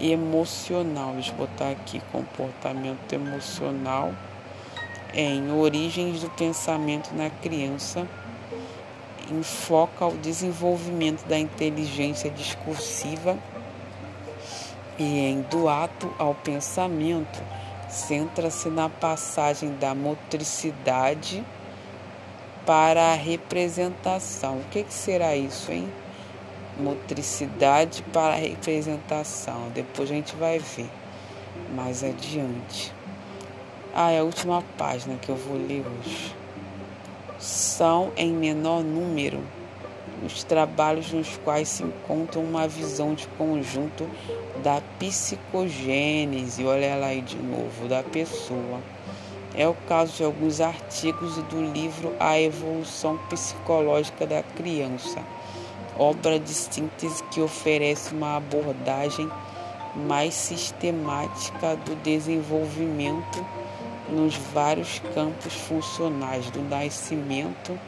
emocional. 0.00 1.12
Deixa 1.14 1.32
eu 1.32 1.36
botar 1.36 1.70
aqui 1.70 2.00
comportamento 2.12 3.12
emocional. 3.12 4.12
Em 5.12 5.52
Origens 5.52 6.22
do 6.22 6.30
Pensamento 6.30 7.14
na 7.14 7.30
Criança, 7.30 8.06
enfoca 9.30 10.06
o 10.06 10.16
desenvolvimento 10.18 11.24
da 11.26 11.38
inteligência 11.38 12.30
discursiva 12.30 13.38
e 14.98 15.20
em 15.20 15.42
do 15.42 15.68
ato 15.68 16.12
ao 16.18 16.34
pensamento 16.34 17.40
centra-se 17.88 18.68
na 18.68 18.88
passagem 18.88 19.76
da 19.76 19.94
motricidade 19.94 21.44
para 22.66 23.12
a 23.12 23.14
representação. 23.14 24.58
O 24.58 24.64
que, 24.70 24.82
que 24.82 24.92
será 24.92 25.36
isso, 25.36 25.70
hein? 25.70 25.88
Motricidade 26.78 28.02
para 28.12 28.34
representação. 28.34 29.70
Depois 29.74 30.10
a 30.10 30.14
gente 30.14 30.34
vai 30.36 30.58
ver 30.58 30.90
mais 31.74 32.02
adiante. 32.02 32.92
Ah, 33.94 34.10
é 34.10 34.18
a 34.18 34.24
última 34.24 34.62
página 34.76 35.16
que 35.16 35.28
eu 35.28 35.36
vou 35.36 35.56
ler 35.56 35.84
hoje 35.86 36.34
são 37.38 38.10
em 38.16 38.32
menor 38.32 38.82
número 38.82 39.42
os 40.24 40.42
trabalhos 40.42 41.12
nos 41.12 41.36
quais 41.38 41.68
se 41.68 41.82
encontra 41.82 42.40
uma 42.40 42.66
visão 42.66 43.14
de 43.14 43.26
conjunto 43.38 44.08
da 44.62 44.80
psicogênese, 44.98 46.64
olha 46.64 46.96
lá 46.96 47.08
aí 47.08 47.20
de 47.20 47.36
novo, 47.36 47.86
da 47.88 48.02
pessoa. 48.02 48.80
É 49.54 49.68
o 49.68 49.74
caso 49.86 50.16
de 50.16 50.24
alguns 50.24 50.60
artigos 50.60 51.36
do 51.44 51.62
livro 51.72 52.14
A 52.18 52.40
Evolução 52.40 53.18
Psicológica 53.28 54.26
da 54.26 54.42
Criança, 54.42 55.20
obra 55.98 56.38
de 56.38 56.52
síntese 56.52 57.22
que 57.24 57.40
oferece 57.40 58.14
uma 58.14 58.36
abordagem 58.36 59.30
mais 59.94 60.34
sistemática 60.34 61.76
do 61.76 61.94
desenvolvimento 61.96 63.44
nos 64.08 64.34
vários 64.52 65.00
campos 65.14 65.54
funcionais 65.54 66.50
do 66.50 66.62
nascimento 66.62 67.78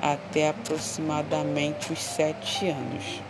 até 0.00 0.48
aproximadamente 0.48 1.92
os 1.92 1.98
sete 1.98 2.68
anos. 2.68 3.22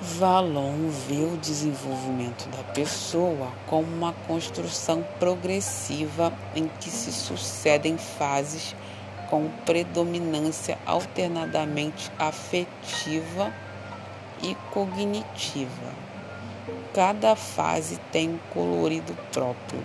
Valon 0.00 0.88
vê 1.08 1.24
o 1.24 1.36
desenvolvimento 1.36 2.48
da 2.50 2.62
pessoa 2.72 3.50
como 3.66 3.86
uma 3.88 4.12
construção 4.26 5.04
progressiva 5.18 6.32
em 6.54 6.68
que 6.80 6.88
se 6.90 7.10
sucedem 7.10 7.98
fases 7.98 8.74
com 9.28 9.48
predominância 9.64 10.78
alternadamente 10.86 12.10
afetiva 12.18 13.52
e 14.42 14.54
cognitiva. 14.72 15.92
Cada 16.94 17.36
fase 17.36 17.98
tem 18.10 18.30
um 18.30 18.38
colorido 18.52 19.16
próprio, 19.32 19.84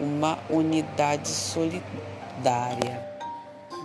uma 0.00 0.38
unidade 0.48 1.28
solidária 1.28 3.10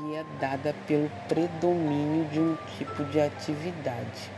que 0.06 0.16
é 0.16 0.26
dada 0.40 0.76
pelo 0.86 1.10
predomínio 1.28 2.26
de 2.26 2.40
um 2.40 2.58
tipo 2.78 3.04
de 3.06 3.20
atividade. 3.20 4.30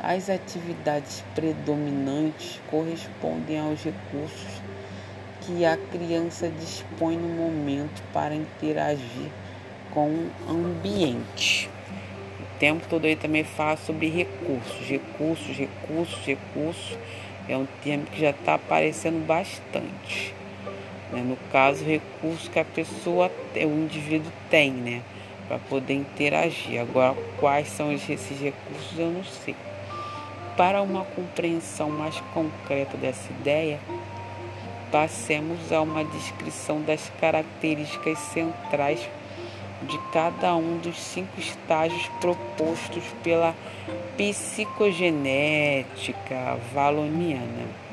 As 0.00 0.30
atividades 0.30 1.24
predominantes 1.34 2.60
correspondem 2.70 3.58
aos 3.58 3.82
recursos 3.82 4.62
que 5.40 5.64
a 5.64 5.76
criança 5.76 6.48
dispõe 6.48 7.16
no 7.16 7.28
momento 7.28 8.02
para 8.12 8.34
interagir 8.34 9.30
com 9.90 10.08
o 10.08 10.50
ambiente. 10.50 11.68
O 12.40 12.58
tempo 12.58 12.86
todo 12.88 13.04
ele 13.04 13.16
também 13.16 13.44
fala 13.44 13.76
sobre 13.76 14.08
recursos, 14.08 14.86
recursos, 14.86 15.56
recursos, 15.56 16.24
recursos. 16.24 16.98
É 17.48 17.56
um 17.56 17.66
termo 17.82 18.06
que 18.06 18.20
já 18.20 18.30
está 18.30 18.54
aparecendo 18.54 19.24
bastante. 19.26 20.34
Né? 21.12 21.22
No 21.22 21.36
caso, 21.50 21.84
recursos 21.84 22.48
que 22.48 22.58
a 22.58 22.64
pessoa, 22.64 23.30
o 23.54 23.84
indivíduo 23.84 24.32
tem, 24.50 24.72
né? 24.72 25.02
Para 25.46 25.58
poder 25.58 25.94
interagir. 25.94 26.80
Agora, 26.80 27.14
quais 27.38 27.68
são 27.68 27.92
esses 27.92 28.40
recursos, 28.40 28.98
eu 28.98 29.10
não 29.10 29.24
sei. 29.24 29.54
Para 30.56 30.80
uma 30.80 31.04
compreensão 31.04 31.90
mais 31.90 32.18
concreta 32.32 32.96
dessa 32.96 33.30
ideia, 33.32 33.78
passemos 34.90 35.72
a 35.72 35.80
uma 35.80 36.04
descrição 36.04 36.80
das 36.80 37.10
características 37.20 38.18
centrais 38.18 39.00
de 39.84 39.96
cada 40.12 40.56
um 40.56 40.78
dos 40.78 40.98
cinco 40.98 41.38
estágios 41.38 42.08
propostos 42.20 43.04
pela 43.22 43.54
psicogenética 44.16 46.58
valoniana. 46.72 47.84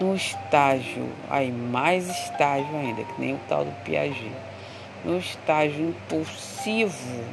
No 0.00 0.14
estágio, 0.14 1.08
aí 1.28 1.50
mais 1.50 2.08
estágio 2.08 2.76
ainda, 2.76 3.02
que 3.02 3.20
nem 3.20 3.34
o 3.34 3.40
tal 3.48 3.64
do 3.64 3.72
Piaget. 3.84 4.30
No 5.04 5.18
estágio 5.18 5.88
impulsivo, 5.88 7.24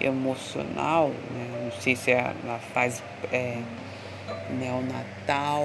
emocional, 0.00 1.10
né? 1.30 1.64
não 1.64 1.72
sei 1.80 1.96
se 1.96 2.10
é 2.10 2.32
na 2.44 2.58
fase 2.58 3.02
é, 3.30 3.58
neonatal, 4.50 5.64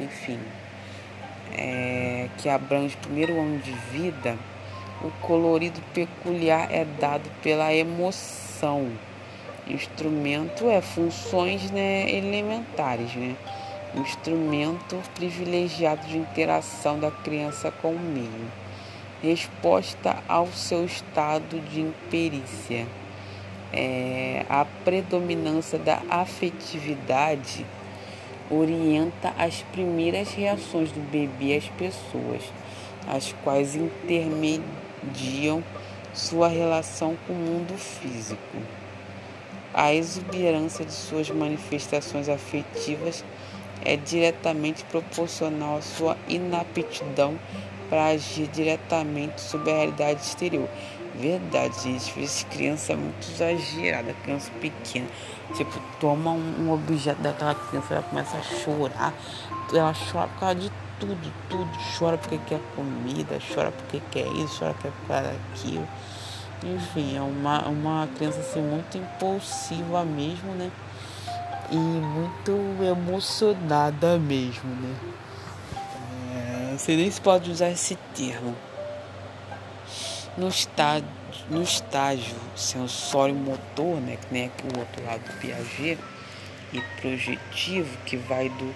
enfim, 0.00 0.38
é, 1.52 2.28
que 2.38 2.48
abrange 2.48 2.96
o 2.96 2.98
primeiro 2.98 3.40
ano 3.40 3.58
de 3.58 3.72
vida, 3.72 4.36
o 5.02 5.10
colorido 5.26 5.80
peculiar 5.92 6.68
é 6.70 6.84
dado 6.84 7.28
pela 7.42 7.72
emoção. 7.72 8.90
Instrumento 9.66 10.68
é 10.68 10.80
funções 10.80 11.70
né, 11.70 12.10
elementares, 12.10 13.14
né? 13.14 13.36
Instrumento 13.94 14.96
privilegiado 15.14 16.06
de 16.06 16.16
interação 16.16 16.98
da 16.98 17.10
criança 17.10 17.70
com 17.70 17.92
o 17.92 17.98
meio. 17.98 18.50
Resposta 19.22 20.18
ao 20.28 20.46
seu 20.48 20.84
estado 20.84 21.60
de 21.60 21.80
imperícia 21.80 22.86
é, 23.72 24.44
a 24.48 24.66
predominância 24.84 25.78
da 25.78 26.02
afetividade 26.10 27.64
orienta 28.50 29.32
as 29.38 29.62
primeiras 29.72 30.34
reações 30.34 30.92
do 30.92 31.00
bebê 31.00 31.56
às 31.56 31.68
pessoas, 31.68 32.42
as 33.08 33.34
quais 33.42 33.74
intermediam 33.74 34.91
sua 36.12 36.48
relação 36.48 37.16
com 37.26 37.32
o 37.32 37.36
mundo 37.36 37.76
físico. 37.76 38.58
A 39.72 39.94
exuberância 39.94 40.84
de 40.84 40.92
suas 40.92 41.30
manifestações 41.30 42.28
afetivas 42.28 43.24
é 43.84 43.96
diretamente 43.96 44.84
proporcional 44.84 45.78
à 45.78 45.82
sua 45.82 46.16
inaptidão 46.28 47.38
para 47.88 48.06
agir 48.06 48.46
diretamente 48.48 49.40
sobre 49.40 49.70
a 49.70 49.74
realidade 49.74 50.20
exterior. 50.20 50.68
Verdade, 51.14 51.74
gente. 51.82 52.12
Vezes 52.12 52.44
criança 52.44 52.94
é 52.94 52.96
muito 52.96 53.26
exagerada, 53.28 54.14
criança 54.22 54.50
pequena. 54.60 55.06
Tipo, 55.54 55.80
toma 56.00 56.30
um, 56.30 56.66
um 56.66 56.72
objeto 56.72 57.20
daquela 57.20 57.54
criança, 57.54 57.94
ela 57.94 58.02
começa 58.02 58.36
a 58.36 58.42
chorar. 58.42 59.14
Ela 59.72 59.94
chora 59.94 60.28
por 60.28 60.40
causa 60.40 60.54
de 60.54 60.72
tudo, 61.02 61.32
tudo. 61.48 61.70
Chora 61.98 62.16
porque 62.16 62.38
quer 62.46 62.60
comida, 62.76 63.38
chora 63.52 63.72
porque 63.72 64.00
quer 64.12 64.26
isso, 64.36 64.60
chora 64.60 64.74
porque 64.74 64.92
quer 65.08 65.34
aquilo. 65.52 65.88
Enfim, 66.62 67.16
é 67.16 67.20
uma, 67.20 67.66
uma 67.66 68.08
criança 68.16 68.38
assim 68.38 68.62
muito 68.62 68.96
impulsiva 68.96 70.04
mesmo, 70.04 70.52
né? 70.54 70.70
E 71.70 71.76
muito 71.76 72.52
emocionada 72.84 74.16
mesmo, 74.16 74.70
né? 74.70 74.96
É, 76.34 76.70
não 76.70 76.78
sei 76.78 76.96
nem 76.96 77.10
se 77.10 77.20
pode 77.20 77.50
usar 77.50 77.70
esse 77.70 77.96
termo. 78.14 78.54
No 80.36 80.48
estágio, 80.48 81.08
no 81.50 81.62
estágio 81.62 82.36
sensório-motor, 82.54 84.00
né, 84.00 84.16
que 84.16 84.32
nem 84.32 84.46
aqui 84.46 84.62
o 84.74 84.78
outro 84.78 85.04
lado 85.04 85.20
do 85.20 85.40
Piaget, 85.40 85.98
e 86.72 86.80
projetivo, 87.00 87.98
que 88.06 88.16
vai, 88.16 88.48
do, 88.48 88.74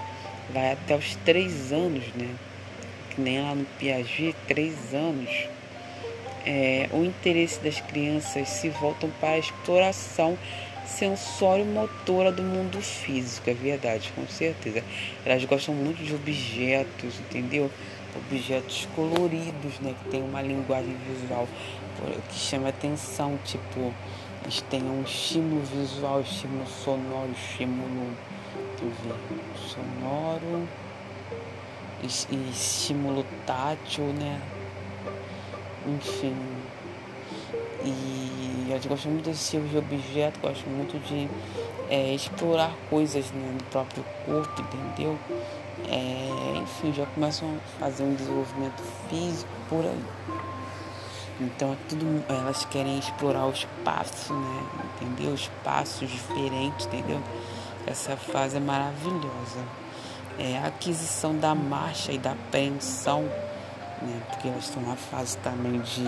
vai 0.52 0.72
até 0.72 0.96
os 0.96 1.16
três 1.24 1.72
anos, 1.72 2.04
né, 2.14 2.28
que 3.10 3.20
nem 3.20 3.42
lá 3.42 3.54
no 3.54 3.64
Piaget, 3.78 4.36
três 4.46 4.94
anos, 4.94 5.30
é, 6.44 6.88
o 6.92 7.04
interesse 7.04 7.60
das 7.60 7.80
crianças 7.80 8.48
se 8.48 8.68
voltam 8.68 9.10
para 9.20 9.30
a 9.30 9.38
exploração 9.38 10.38
sensório-motora 10.86 12.30
do 12.30 12.42
mundo 12.42 12.80
físico, 12.80 13.50
é 13.50 13.54
verdade, 13.54 14.12
com 14.14 14.26
certeza. 14.28 14.84
Elas 15.24 15.44
gostam 15.44 15.74
muito 15.74 16.02
de 16.02 16.14
objetos, 16.14 17.18
entendeu? 17.18 17.70
objetos 18.16 18.88
coloridos, 18.94 19.78
né, 19.80 19.94
que 20.02 20.10
tem 20.10 20.22
uma 20.22 20.42
linguagem 20.42 20.96
visual 21.06 21.46
que 22.28 22.34
chama 22.34 22.68
atenção, 22.68 23.38
tipo, 23.44 23.92
eles 24.42 24.60
têm 24.62 24.82
um 24.82 25.02
estímulo 25.02 25.62
visual, 25.62 26.20
estímulo 26.20 26.66
sonoro, 26.66 27.30
estímulo 27.32 28.10
sonoro, 29.56 30.68
e 32.02 32.50
estímulo 32.50 33.24
tátil, 33.46 34.04
né? 34.04 34.40
Enfim. 35.86 36.36
E 37.84 38.68
eu 38.70 38.88
gosto 38.88 39.08
muito 39.08 39.24
desse 39.24 39.52
tipo 39.52 39.68
de 39.68 39.78
objeto, 39.78 40.40
gosto 40.40 40.68
muito 40.68 40.98
de 41.06 41.28
é, 41.88 42.14
explorar 42.14 42.72
coisas 42.90 43.30
né, 43.30 43.52
no 43.52 43.64
próprio 43.64 44.04
corpo, 44.24 44.60
entendeu? 44.60 45.18
é, 45.88 46.58
enfim, 46.58 46.92
já 46.92 47.06
começam 47.06 47.48
a 47.48 47.80
fazer 47.80 48.02
um 48.04 48.14
desenvolvimento 48.14 48.82
físico 49.08 49.50
por 49.68 49.84
aí. 49.84 50.04
Então 51.40 51.72
é 51.74 51.76
tudo, 51.88 52.24
elas 52.28 52.64
querem 52.64 52.98
explorar 52.98 53.46
o 53.46 53.50
espaço, 53.50 54.32
né? 54.32 54.62
Entendeu? 55.00 55.34
Espaços 55.34 56.08
diferentes, 56.08 56.86
entendeu? 56.86 57.20
Essa 57.86 58.16
fase 58.16 58.56
é 58.56 58.60
maravilhosa. 58.60 59.60
É 60.38 60.58
a 60.58 60.66
aquisição 60.66 61.36
da 61.36 61.54
marcha 61.54 62.12
e 62.12 62.18
da 62.18 62.32
apreensão, 62.32 63.22
né? 64.02 64.20
Porque 64.28 64.48
elas 64.48 64.64
estão 64.64 64.82
na 64.82 64.96
fase 64.96 65.38
também 65.38 65.80
de 65.80 66.04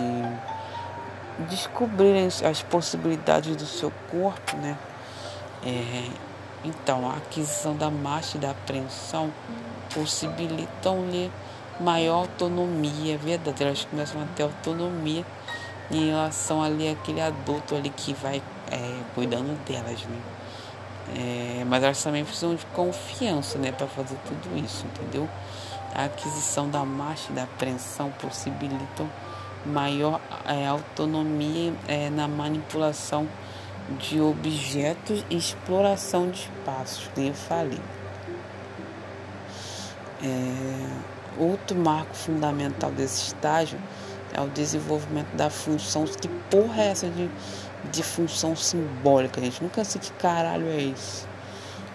descobrirem 1.49 2.27
as 2.27 2.61
possibilidades 2.63 3.55
do 3.55 3.65
seu 3.65 3.91
corpo, 4.11 4.57
né? 4.57 4.77
É, 5.65 6.09
então, 6.63 7.09
a 7.09 7.15
aquisição 7.15 7.75
da 7.75 7.89
marcha 7.89 8.37
e 8.37 8.39
da 8.39 8.51
apreensão 8.51 9.31
possibilitam-lhe 9.93 11.31
maior 11.79 12.19
autonomia, 12.19 13.15
é 13.15 13.17
verdade, 13.17 13.63
elas 13.63 13.85
começam 13.85 14.21
a 14.21 14.25
ter 14.35 14.43
autonomia 14.43 15.25
em 15.89 16.07
relação 16.07 16.61
ali 16.61 16.89
àquele 16.89 17.21
adulto 17.21 17.73
ali 17.75 17.89
que 17.89 18.13
vai 18.13 18.43
é, 18.69 19.01
cuidando 19.15 19.57
delas, 19.65 20.03
né? 20.03 20.38
É, 21.15 21.63
mas 21.65 21.83
elas 21.83 22.03
também 22.03 22.23
precisam 22.23 22.55
de 22.55 22.65
confiança, 22.67 23.57
né, 23.57 23.71
para 23.71 23.87
fazer 23.87 24.17
tudo 24.25 24.57
isso, 24.57 24.85
entendeu? 24.85 25.27
A 25.93 26.05
aquisição 26.05 26.69
da 26.69 26.85
marcha 26.85 27.31
e 27.31 27.33
da 27.33 27.43
apreensão 27.43 28.11
possibilitam 28.19 29.09
maior 29.65 30.21
é, 30.45 30.67
autonomia 30.67 31.73
é, 31.87 32.09
na 32.09 32.27
manipulação 32.27 33.27
de 33.97 34.21
objetos 34.21 35.25
e 35.29 35.35
exploração 35.35 36.29
de 36.29 36.41
espaços, 36.41 37.09
que 37.15 37.27
eu 37.27 37.33
falei. 37.33 37.81
É, 40.21 41.41
outro 41.41 41.77
marco 41.77 42.13
fundamental 42.13 42.91
desse 42.91 43.27
estágio 43.27 43.79
é 44.33 44.41
o 44.41 44.47
desenvolvimento 44.47 45.33
da 45.35 45.49
função. 45.49 46.05
Que 46.05 46.27
porra 46.49 46.83
é 46.83 46.87
essa 46.87 47.09
de, 47.09 47.29
de 47.91 48.03
função 48.03 48.55
simbólica, 48.55 49.39
gente? 49.41 49.63
Nunca 49.63 49.83
sei 49.83 50.01
que 50.01 50.11
caralho 50.13 50.67
é 50.67 50.77
isso. 50.77 51.27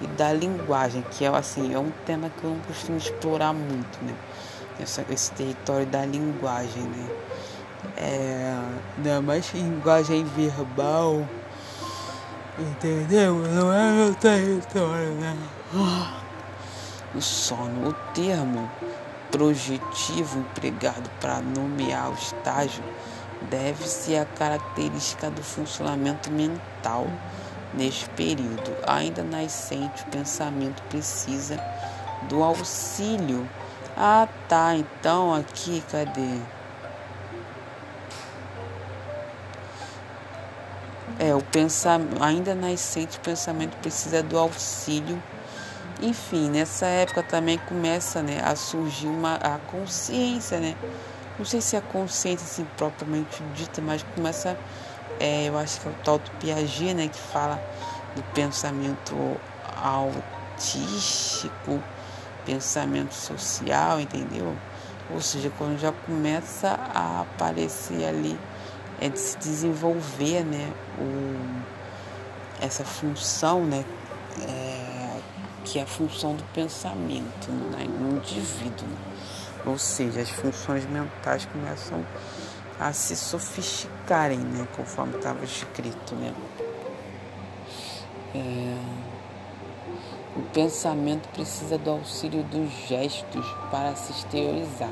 E 0.01 0.07
da 0.09 0.33
linguagem, 0.33 1.05
que 1.11 1.25
é 1.25 1.29
assim, 1.29 1.73
é 1.75 1.79
um 1.79 1.93
tema 2.05 2.31
que 2.31 2.45
eu 2.45 2.51
não 2.51 2.61
costumo 2.61 2.99
explorar 2.99 3.53
muito, 3.53 4.05
né? 4.05 4.15
Essa, 4.81 5.05
esse 5.11 5.31
território 5.33 5.87
da 5.87 6.05
linguagem, 6.05 6.83
né? 6.83 7.09
É, 7.97 8.57
ainda 8.97 9.21
mais 9.21 9.53
linguagem 9.55 10.25
verbal, 10.25 11.29
entendeu? 12.59 13.35
Não 13.35 13.73
é 13.73 13.93
meu 13.93 14.15
território, 14.15 15.13
né? 15.13 15.37
O 17.15 17.21
sono, 17.21 17.91
o 17.91 17.93
termo 18.13 18.69
projetivo 19.31 20.41
empregado 20.41 21.09
para 21.21 21.41
nomear 21.41 22.11
o 22.11 22.15
estágio 22.15 22.83
deve-se 23.51 24.17
à 24.17 24.25
característica 24.25 25.31
do 25.31 25.43
funcionamento 25.43 26.31
mental 26.31 27.07
neste 27.73 28.09
período. 28.11 28.75
Ainda 28.87 29.23
nascente, 29.23 30.03
o 30.03 30.11
pensamento 30.11 30.83
precisa 30.85 31.59
do 32.29 32.43
auxílio. 32.43 33.49
Ah, 33.97 34.29
tá. 34.49 34.75
Então 34.75 35.35
aqui, 35.35 35.83
cadê? 35.91 36.39
É, 41.19 41.35
o 41.35 41.43
pensamento, 41.43 42.23
ainda 42.23 42.55
nascente, 42.55 43.19
o 43.19 43.21
pensamento 43.21 43.77
precisa 43.77 44.23
do 44.23 44.37
auxílio 44.37 45.23
enfim, 46.03 46.51
nessa 46.51 46.87
época 46.87 47.23
também 47.23 47.57
começa 47.57 48.23
né, 48.23 48.41
a 48.45 48.57
surgir 48.57 49.07
uma, 49.07 49.37
a 49.37 49.59
consciência, 49.71 50.59
né? 50.59 50.77
Não 51.37 51.45
sei 51.45 51.61
se 51.61 51.75
é 51.75 51.81
a 51.81 51.83
consciência 51.83 52.45
assim, 52.45 52.65
propriamente 52.77 53.43
dita, 53.57 53.83
mas 53.83 54.05
começa, 54.15 54.57
é, 55.19 55.49
eu 55.49 55.59
acho 55.59 55.81
que 55.81 55.89
é 55.89 55.91
o 55.91 55.95
tal 56.05 56.19
do 56.19 56.31
Piaget, 56.33 56.95
né, 56.95 57.09
que 57.09 57.19
fala 57.19 57.61
do 58.15 58.23
pensamento 58.33 59.17
autístico, 59.77 61.83
pensamento 62.47 63.13
social, 63.13 63.99
entendeu? 63.99 64.57
Ou 65.11 65.21
seja, 65.21 65.51
quando 65.59 65.77
já 65.77 65.91
começa 65.91 66.79
a 66.95 67.23
aparecer 67.23 68.05
ali, 68.05 68.39
é 69.01 69.09
de 69.09 69.19
se 69.19 69.37
desenvolver, 69.39 70.45
né, 70.45 70.73
o, 71.01 72.65
essa 72.65 72.85
função, 72.85 73.65
né, 73.65 73.85
é, 74.41 75.19
que 75.65 75.81
é 75.81 75.83
a 75.83 75.87
função 75.87 76.37
do 76.37 76.45
pensamento 76.55 77.51
né, 77.51 77.87
no 77.89 78.19
indivíduo. 78.19 78.87
Né? 78.87 79.14
Ou 79.67 79.79
seja, 79.79 80.21
as 80.21 80.31
funções 80.31 80.85
mentais 80.87 81.47
começam 81.47 82.05
a 82.79 82.93
se 82.93 83.17
sofisticarem, 83.17 84.39
né, 84.39 84.67
conforme 84.77 85.17
estava 85.17 85.45
escrito. 85.45 86.15
Né? 86.15 86.35
É... 88.35 88.77
O 90.37 90.43
pensamento 90.53 91.29
precisa 91.29 91.79
do 91.79 91.91
auxílio 91.91 92.43
dos 92.45 92.71
gestos 92.89 93.47
para 93.71 93.95
se 93.95 94.13
exteriorizar. 94.13 94.91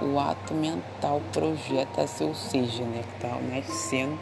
O 0.00 0.20
ato 0.20 0.54
mental 0.54 1.20
projeta-se, 1.32 2.22
ou 2.22 2.34
seja, 2.34 2.84
né, 2.84 3.02
que 3.02 3.26
está 3.26 3.36
nascendo 3.40 4.18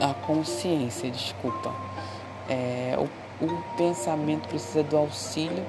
a 0.00 0.14
consciência, 0.26 1.10
desculpa. 1.10 1.74
É, 2.48 2.96
o 2.98 3.08
o 3.40 3.76
pensamento 3.76 4.48
precisa 4.48 4.82
do 4.82 4.96
auxílio 4.96 5.64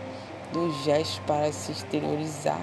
dos 0.51 0.83
gestos 0.83 1.19
para 1.25 1.51
se 1.51 1.71
exteriorizar. 1.71 2.61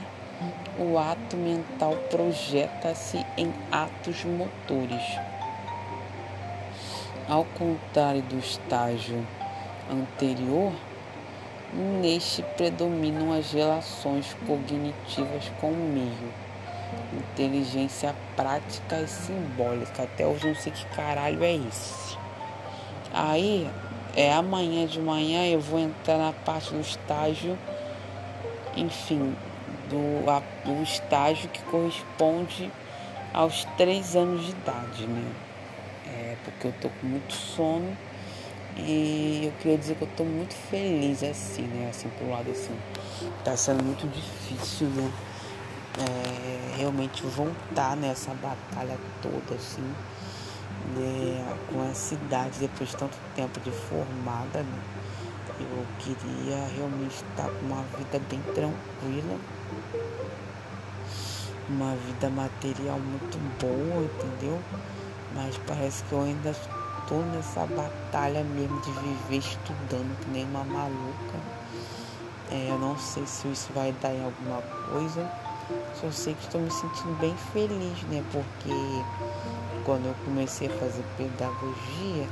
O 0.78 0.98
ato 0.98 1.36
mental 1.36 1.96
projeta-se 2.10 3.24
em 3.36 3.52
atos 3.70 4.24
motores. 4.24 5.02
Ao 7.28 7.44
contrário 7.44 8.22
do 8.22 8.38
estágio 8.38 9.26
anterior, 9.90 10.72
neste 12.00 12.42
predominam 12.56 13.32
as 13.32 13.52
relações 13.52 14.36
cognitivas 14.46 15.50
com 15.60 15.70
o 15.70 15.76
meio, 15.76 16.32
inteligência 17.12 18.14
prática 18.36 19.00
e 19.00 19.08
simbólica. 19.08 20.02
Até 20.02 20.26
hoje 20.26 20.48
não 20.48 20.54
sei 20.54 20.72
que 20.72 20.84
caralho 20.86 21.42
é 21.42 21.54
esse. 21.54 22.18
Aí 23.12 23.70
é 24.16 24.32
amanhã 24.32 24.86
de 24.86 25.00
manhã 25.00 25.46
eu 25.46 25.60
vou 25.60 25.78
entrar 25.78 26.18
na 26.18 26.32
parte 26.32 26.72
do 26.72 26.80
estágio, 26.80 27.58
enfim, 28.76 29.36
do, 29.88 30.30
a, 30.30 30.42
do 30.64 30.82
estágio 30.82 31.48
que 31.48 31.62
corresponde 31.64 32.70
aos 33.32 33.64
três 33.76 34.16
anos 34.16 34.44
de 34.44 34.50
idade, 34.50 35.06
né? 35.06 35.32
É, 36.06 36.36
porque 36.44 36.68
eu 36.68 36.72
tô 36.80 36.88
com 36.88 37.06
muito 37.06 37.32
sono 37.32 37.96
e 38.76 39.42
eu 39.44 39.52
queria 39.60 39.78
dizer 39.78 39.96
que 39.96 40.02
eu 40.02 40.10
tô 40.16 40.24
muito 40.24 40.54
feliz 40.54 41.22
assim, 41.22 41.62
né? 41.62 41.88
Assim, 41.90 42.08
pro 42.10 42.30
lado 42.30 42.50
assim. 42.50 42.76
Tá 43.44 43.56
sendo 43.56 43.82
muito 43.82 44.06
difícil, 44.08 44.88
né? 44.88 45.10
É, 45.96 46.76
realmente 46.78 47.22
voltar 47.22 47.96
nessa 47.96 48.32
batalha 48.34 48.98
toda, 49.22 49.54
assim 49.54 49.94
né, 50.94 51.56
com 51.70 51.84
essa 51.90 52.14
idade, 52.14 52.58
depois 52.58 52.90
de 52.90 52.96
tanto 52.96 53.16
tempo 53.34 53.58
de 53.60 53.70
formada, 53.70 54.62
né, 54.62 54.78
eu 55.60 55.86
queria 56.00 56.66
realmente 56.76 57.24
estar 57.30 57.48
com 57.48 57.66
uma 57.66 57.82
vida 57.96 58.20
bem 58.28 58.40
tranquila, 58.54 59.38
uma 61.68 61.94
vida 61.96 62.28
material 62.30 62.98
muito 62.98 63.38
boa, 63.60 64.04
entendeu? 64.04 64.60
Mas 65.34 65.58
parece 65.66 66.02
que 66.04 66.12
eu 66.12 66.22
ainda 66.22 66.50
estou 66.50 67.22
nessa 67.26 67.66
batalha 67.66 68.42
mesmo 68.44 68.80
de 68.80 68.90
viver 68.90 69.38
estudando 69.38 70.18
que 70.20 70.30
nem 70.30 70.44
uma 70.44 70.64
maluca. 70.64 71.38
É, 72.50 72.70
eu 72.70 72.78
não 72.78 72.96
sei 72.98 73.26
se 73.26 73.48
isso 73.48 73.72
vai 73.74 73.92
dar 74.00 74.12
em 74.12 74.22
alguma 74.24 74.62
coisa. 74.90 75.30
Só 76.00 76.10
sei 76.10 76.34
que 76.34 76.44
estou 76.44 76.60
me 76.60 76.70
sentindo 76.70 77.18
bem 77.18 77.34
feliz, 77.52 78.02
né? 78.04 78.22
Porque 78.30 79.02
quando 79.84 80.06
eu 80.06 80.14
comecei 80.24 80.68
a 80.68 80.70
fazer 80.70 81.04
pedagogia, 81.16 82.28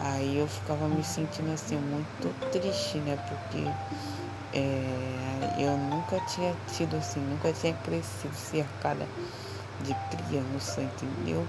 aí 0.00 0.38
eu 0.38 0.48
ficava 0.48 0.88
me 0.88 1.02
sentindo 1.04 1.52
assim 1.52 1.76
muito 1.76 2.34
triste, 2.50 2.98
né? 2.98 3.18
Porque 3.28 3.66
é, 4.52 5.54
eu 5.58 5.76
nunca 5.76 6.18
tinha 6.26 6.54
tido 6.72 6.96
assim, 6.96 7.20
nunca 7.20 7.52
tinha 7.52 7.74
crescido 7.74 8.34
cercada 8.34 9.06
de 9.82 9.94
criança, 10.10 10.82
entendeu? 10.82 11.46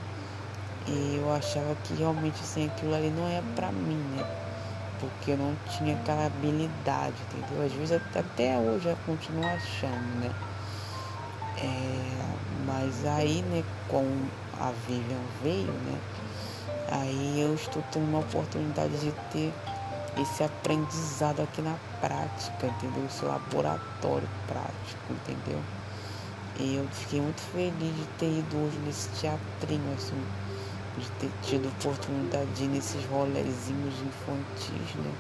E 0.88 1.18
eu 1.18 1.32
achava 1.34 1.76
que 1.84 1.94
realmente 1.94 2.40
assim, 2.42 2.68
aquilo 2.68 2.94
ali 2.94 3.10
não 3.12 3.28
é 3.28 3.42
pra 3.56 3.72
mim, 3.72 3.98
né? 4.16 4.26
Porque 5.00 5.32
eu 5.32 5.38
não 5.38 5.56
tinha 5.78 5.96
aquela 5.96 6.26
habilidade, 6.26 7.16
entendeu? 7.28 7.66
Às 7.66 7.72
vezes 7.72 8.00
até 8.16 8.58
hoje 8.58 8.90
eu 8.90 8.98
continuo 9.06 9.46
achando, 9.46 10.20
né? 10.20 10.32
É, 11.58 12.12
mas 12.66 13.06
aí, 13.06 13.42
né, 13.44 13.64
com 13.88 14.06
a 14.60 14.72
Vivian 14.88 15.20
veio, 15.44 15.72
né? 15.72 16.00
Aí 16.92 17.40
eu 17.42 17.56
estou 17.56 17.82
tendo 17.92 18.04
uma 18.04 18.20
oportunidade 18.20 19.00
de 19.00 19.12
ter 19.32 19.54
esse 20.22 20.44
aprendizado 20.44 21.42
aqui 21.42 21.62
na 21.62 21.78
prática, 22.02 22.68
entendeu? 22.68 23.06
Esse 23.06 23.24
laboratório 23.24 24.28
prático, 24.46 25.12
entendeu? 25.12 25.62
E 26.60 26.76
eu 26.76 26.86
fiquei 26.92 27.22
muito 27.22 27.42
feliz 27.54 27.96
de 27.96 28.06
ter 28.20 28.40
ido 28.40 28.58
hoje 28.58 28.78
nesse 28.86 29.08
teatrinho, 29.22 29.94
assim, 29.96 30.22
de 30.98 31.10
ter 31.12 31.32
tido 31.44 31.70
oportunidade 31.70 32.52
de 32.52 32.66
ir 32.66 32.68
nesses 32.68 33.06
rolezinhos 33.06 33.96
infantis, 34.02 34.96
né? 34.96 35.14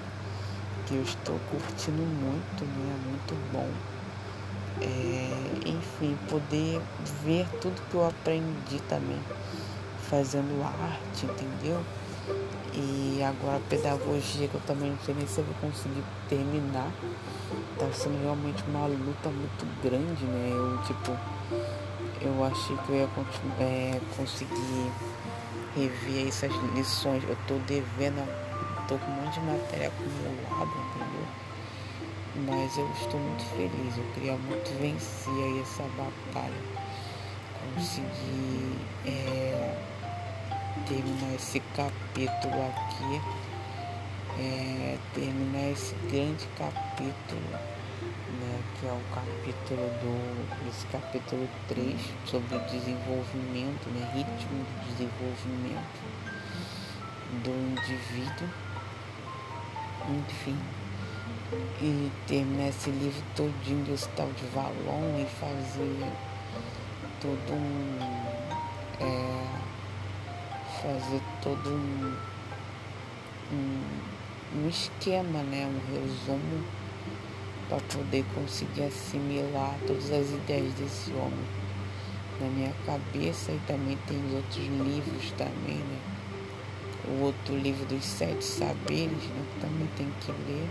Que 0.86 0.96
eu 0.96 1.04
estou 1.04 1.40
curtindo 1.50 2.04
muito, 2.04 2.66
né? 2.66 3.00
Muito 3.08 3.54
bom 3.54 3.70
é, 4.82 5.70
enfim, 5.70 6.18
poder 6.30 6.82
ver 7.24 7.46
tudo 7.62 7.82
que 7.90 7.96
eu 7.96 8.08
aprendi 8.08 8.80
também 8.90 9.20
fazendo 10.12 10.62
arte, 10.62 11.26
entendeu? 11.26 11.82
E 12.74 13.24
agora 13.24 13.58
a 13.58 13.70
pedagogia 13.70 14.48
que 14.48 14.56
eu 14.56 14.62
também 14.68 14.92
não 14.92 15.00
sei 15.06 15.16
nem 15.16 15.26
se 15.26 15.40
eu 15.40 15.46
vou 15.46 15.56
conseguir 15.56 16.04
terminar. 16.28 16.92
Tá 17.80 17.88
sendo 17.94 18.22
realmente 18.22 18.64
uma 18.68 18.86
luta 18.88 19.30
muito 19.30 19.66
grande, 19.82 20.26
né? 20.26 20.52
Eu 20.54 20.78
tipo, 20.84 21.12
eu 22.22 22.44
achei 22.44 22.76
que 22.78 22.90
eu 22.90 22.96
ia 22.96 23.10
é, 23.60 24.00
conseguir 24.18 24.92
rever 25.76 26.28
essas 26.28 26.52
lições. 26.76 27.24
Eu 27.24 27.38
tô 27.48 27.56
devendo, 27.66 28.28
tô 28.88 28.98
com 28.98 29.12
um 29.12 29.16
monte 29.16 29.40
de 29.40 29.46
matéria 29.46 29.88
acumulada, 29.88 30.72
entendeu? 30.90 31.28
Mas 32.48 32.78
eu 32.78 32.90
estou 32.92 33.20
muito 33.20 33.44
feliz, 33.56 33.98
eu 33.98 34.04
queria 34.14 34.38
muito 34.38 34.80
vencer 34.80 35.34
aí 35.34 35.62
essa 35.62 35.84
batalha. 35.98 36.54
Conseguir 37.76 38.78
é, 39.06 39.91
terminar 40.88 41.36
esse 41.36 41.60
capítulo 41.76 42.54
aqui, 42.70 43.22
é, 44.40 44.98
terminar 45.14 45.72
esse 45.72 45.94
grande 46.10 46.48
capítulo, 46.58 47.42
né, 47.52 48.60
que 48.80 48.88
é 48.88 48.92
o 48.92 49.02
capítulo 49.14 49.90
do. 50.02 50.70
esse 50.70 50.86
capítulo 50.88 51.48
3 51.68 51.96
sobre 52.26 52.58
desenvolvimento, 52.60 53.90
né, 53.90 54.12
ritmo 54.14 54.66
de 54.66 54.92
desenvolvimento 54.92 56.02
do 57.44 57.52
indivíduo. 57.52 58.50
Enfim 60.10 60.58
e 61.82 62.12
terminar 62.28 62.70
esse 62.70 62.90
livro 62.90 63.22
todinho 63.36 63.84
desse 63.84 64.08
tal 64.10 64.28
de 64.28 64.46
Valon 64.48 65.20
e 65.20 65.26
fazer 65.26 66.12
todo 67.20 67.54
um. 67.54 67.98
É, 69.00 69.71
fazer 70.82 71.22
todo 71.42 71.70
um, 71.70 72.18
um, 73.54 73.84
um 74.56 74.70
esquema, 74.70 75.44
né? 75.44 75.68
um 75.68 75.94
resumo 75.94 76.64
para 77.70 77.80
poder 77.96 78.26
conseguir 78.36 78.84
assimilar 78.84 79.76
todas 79.88 80.12
as 80.12 80.30
ideias 80.32 80.74
desse 80.74 81.12
homem 81.12 81.62
na 82.42 82.50
minha 82.50 82.74
cabeça 82.86 83.52
e 83.52 83.60
também 83.68 83.98
tem 84.08 84.20
outros 84.36 84.66
livros 84.66 85.32
também, 85.38 85.78
né? 85.78 86.00
O 87.08 87.24
outro 87.26 87.56
livro 87.58 87.86
dos 87.86 88.04
sete 88.04 88.44
saberes, 88.44 89.24
né? 89.24 89.46
Que 89.54 89.62
também 89.62 89.88
tem 89.96 90.12
que 90.20 90.32
ler. 90.32 90.68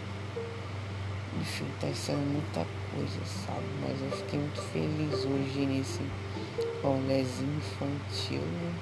Enfim, 1.40 1.66
tá 1.80 1.86
sendo 1.94 2.26
muita 2.32 2.66
coisa, 2.92 3.24
sabe? 3.24 3.64
Mas 3.80 4.00
eu 4.02 4.10
fiquei 4.18 4.40
muito 4.40 4.60
feliz 4.72 5.24
hoje 5.24 5.66
nesse 5.66 6.00
rolezinho 6.82 7.56
infantil, 7.56 8.40
né? 8.40 8.74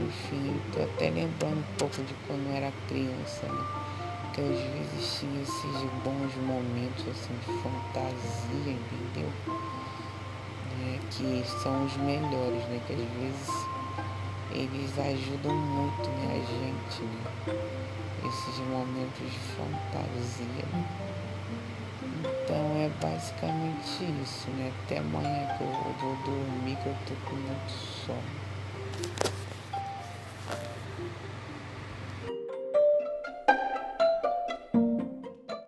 Enfim, 0.00 0.60
tô 0.72 0.82
até 0.82 1.08
lembrando 1.10 1.58
um 1.58 1.76
pouco 1.78 2.02
de 2.02 2.14
quando 2.26 2.48
eu 2.48 2.56
era 2.56 2.72
criança, 2.88 3.46
né? 3.46 3.64
Que 4.32 4.40
às 4.40 4.48
vezes 4.48 5.20
tinha 5.20 5.40
esses 5.40 5.90
bons 6.02 6.34
momentos 6.44 7.06
assim 7.08 7.34
de 7.38 7.62
fantasia, 7.62 8.72
entendeu? 8.72 9.30
É, 10.82 10.98
que 11.10 11.44
são 11.62 11.84
os 11.84 11.96
melhores, 11.98 12.64
né? 12.66 12.80
Que 12.88 12.94
às 12.94 12.98
vezes 12.98 13.66
eles 14.50 14.98
ajudam 14.98 15.54
muito 15.54 16.08
né, 16.10 16.26
a 16.30 16.38
gente, 16.38 17.02
né? 17.02 17.54
Esses 18.26 18.58
momentos 18.66 19.30
de 19.30 19.38
fantasia. 19.56 20.66
Né? 20.72 20.84
Então 22.20 22.76
é 22.78 22.90
basicamente 23.00 24.04
isso, 24.22 24.50
né? 24.50 24.72
Até 24.84 24.98
amanhã 24.98 25.46
que 25.56 25.62
eu 25.62 25.94
vou 26.00 26.16
dormir 26.24 26.76
que 26.82 26.86
eu 26.86 26.96
tô 27.06 27.30
com 27.30 27.36
muito 27.36 27.70
sono. 27.70 28.53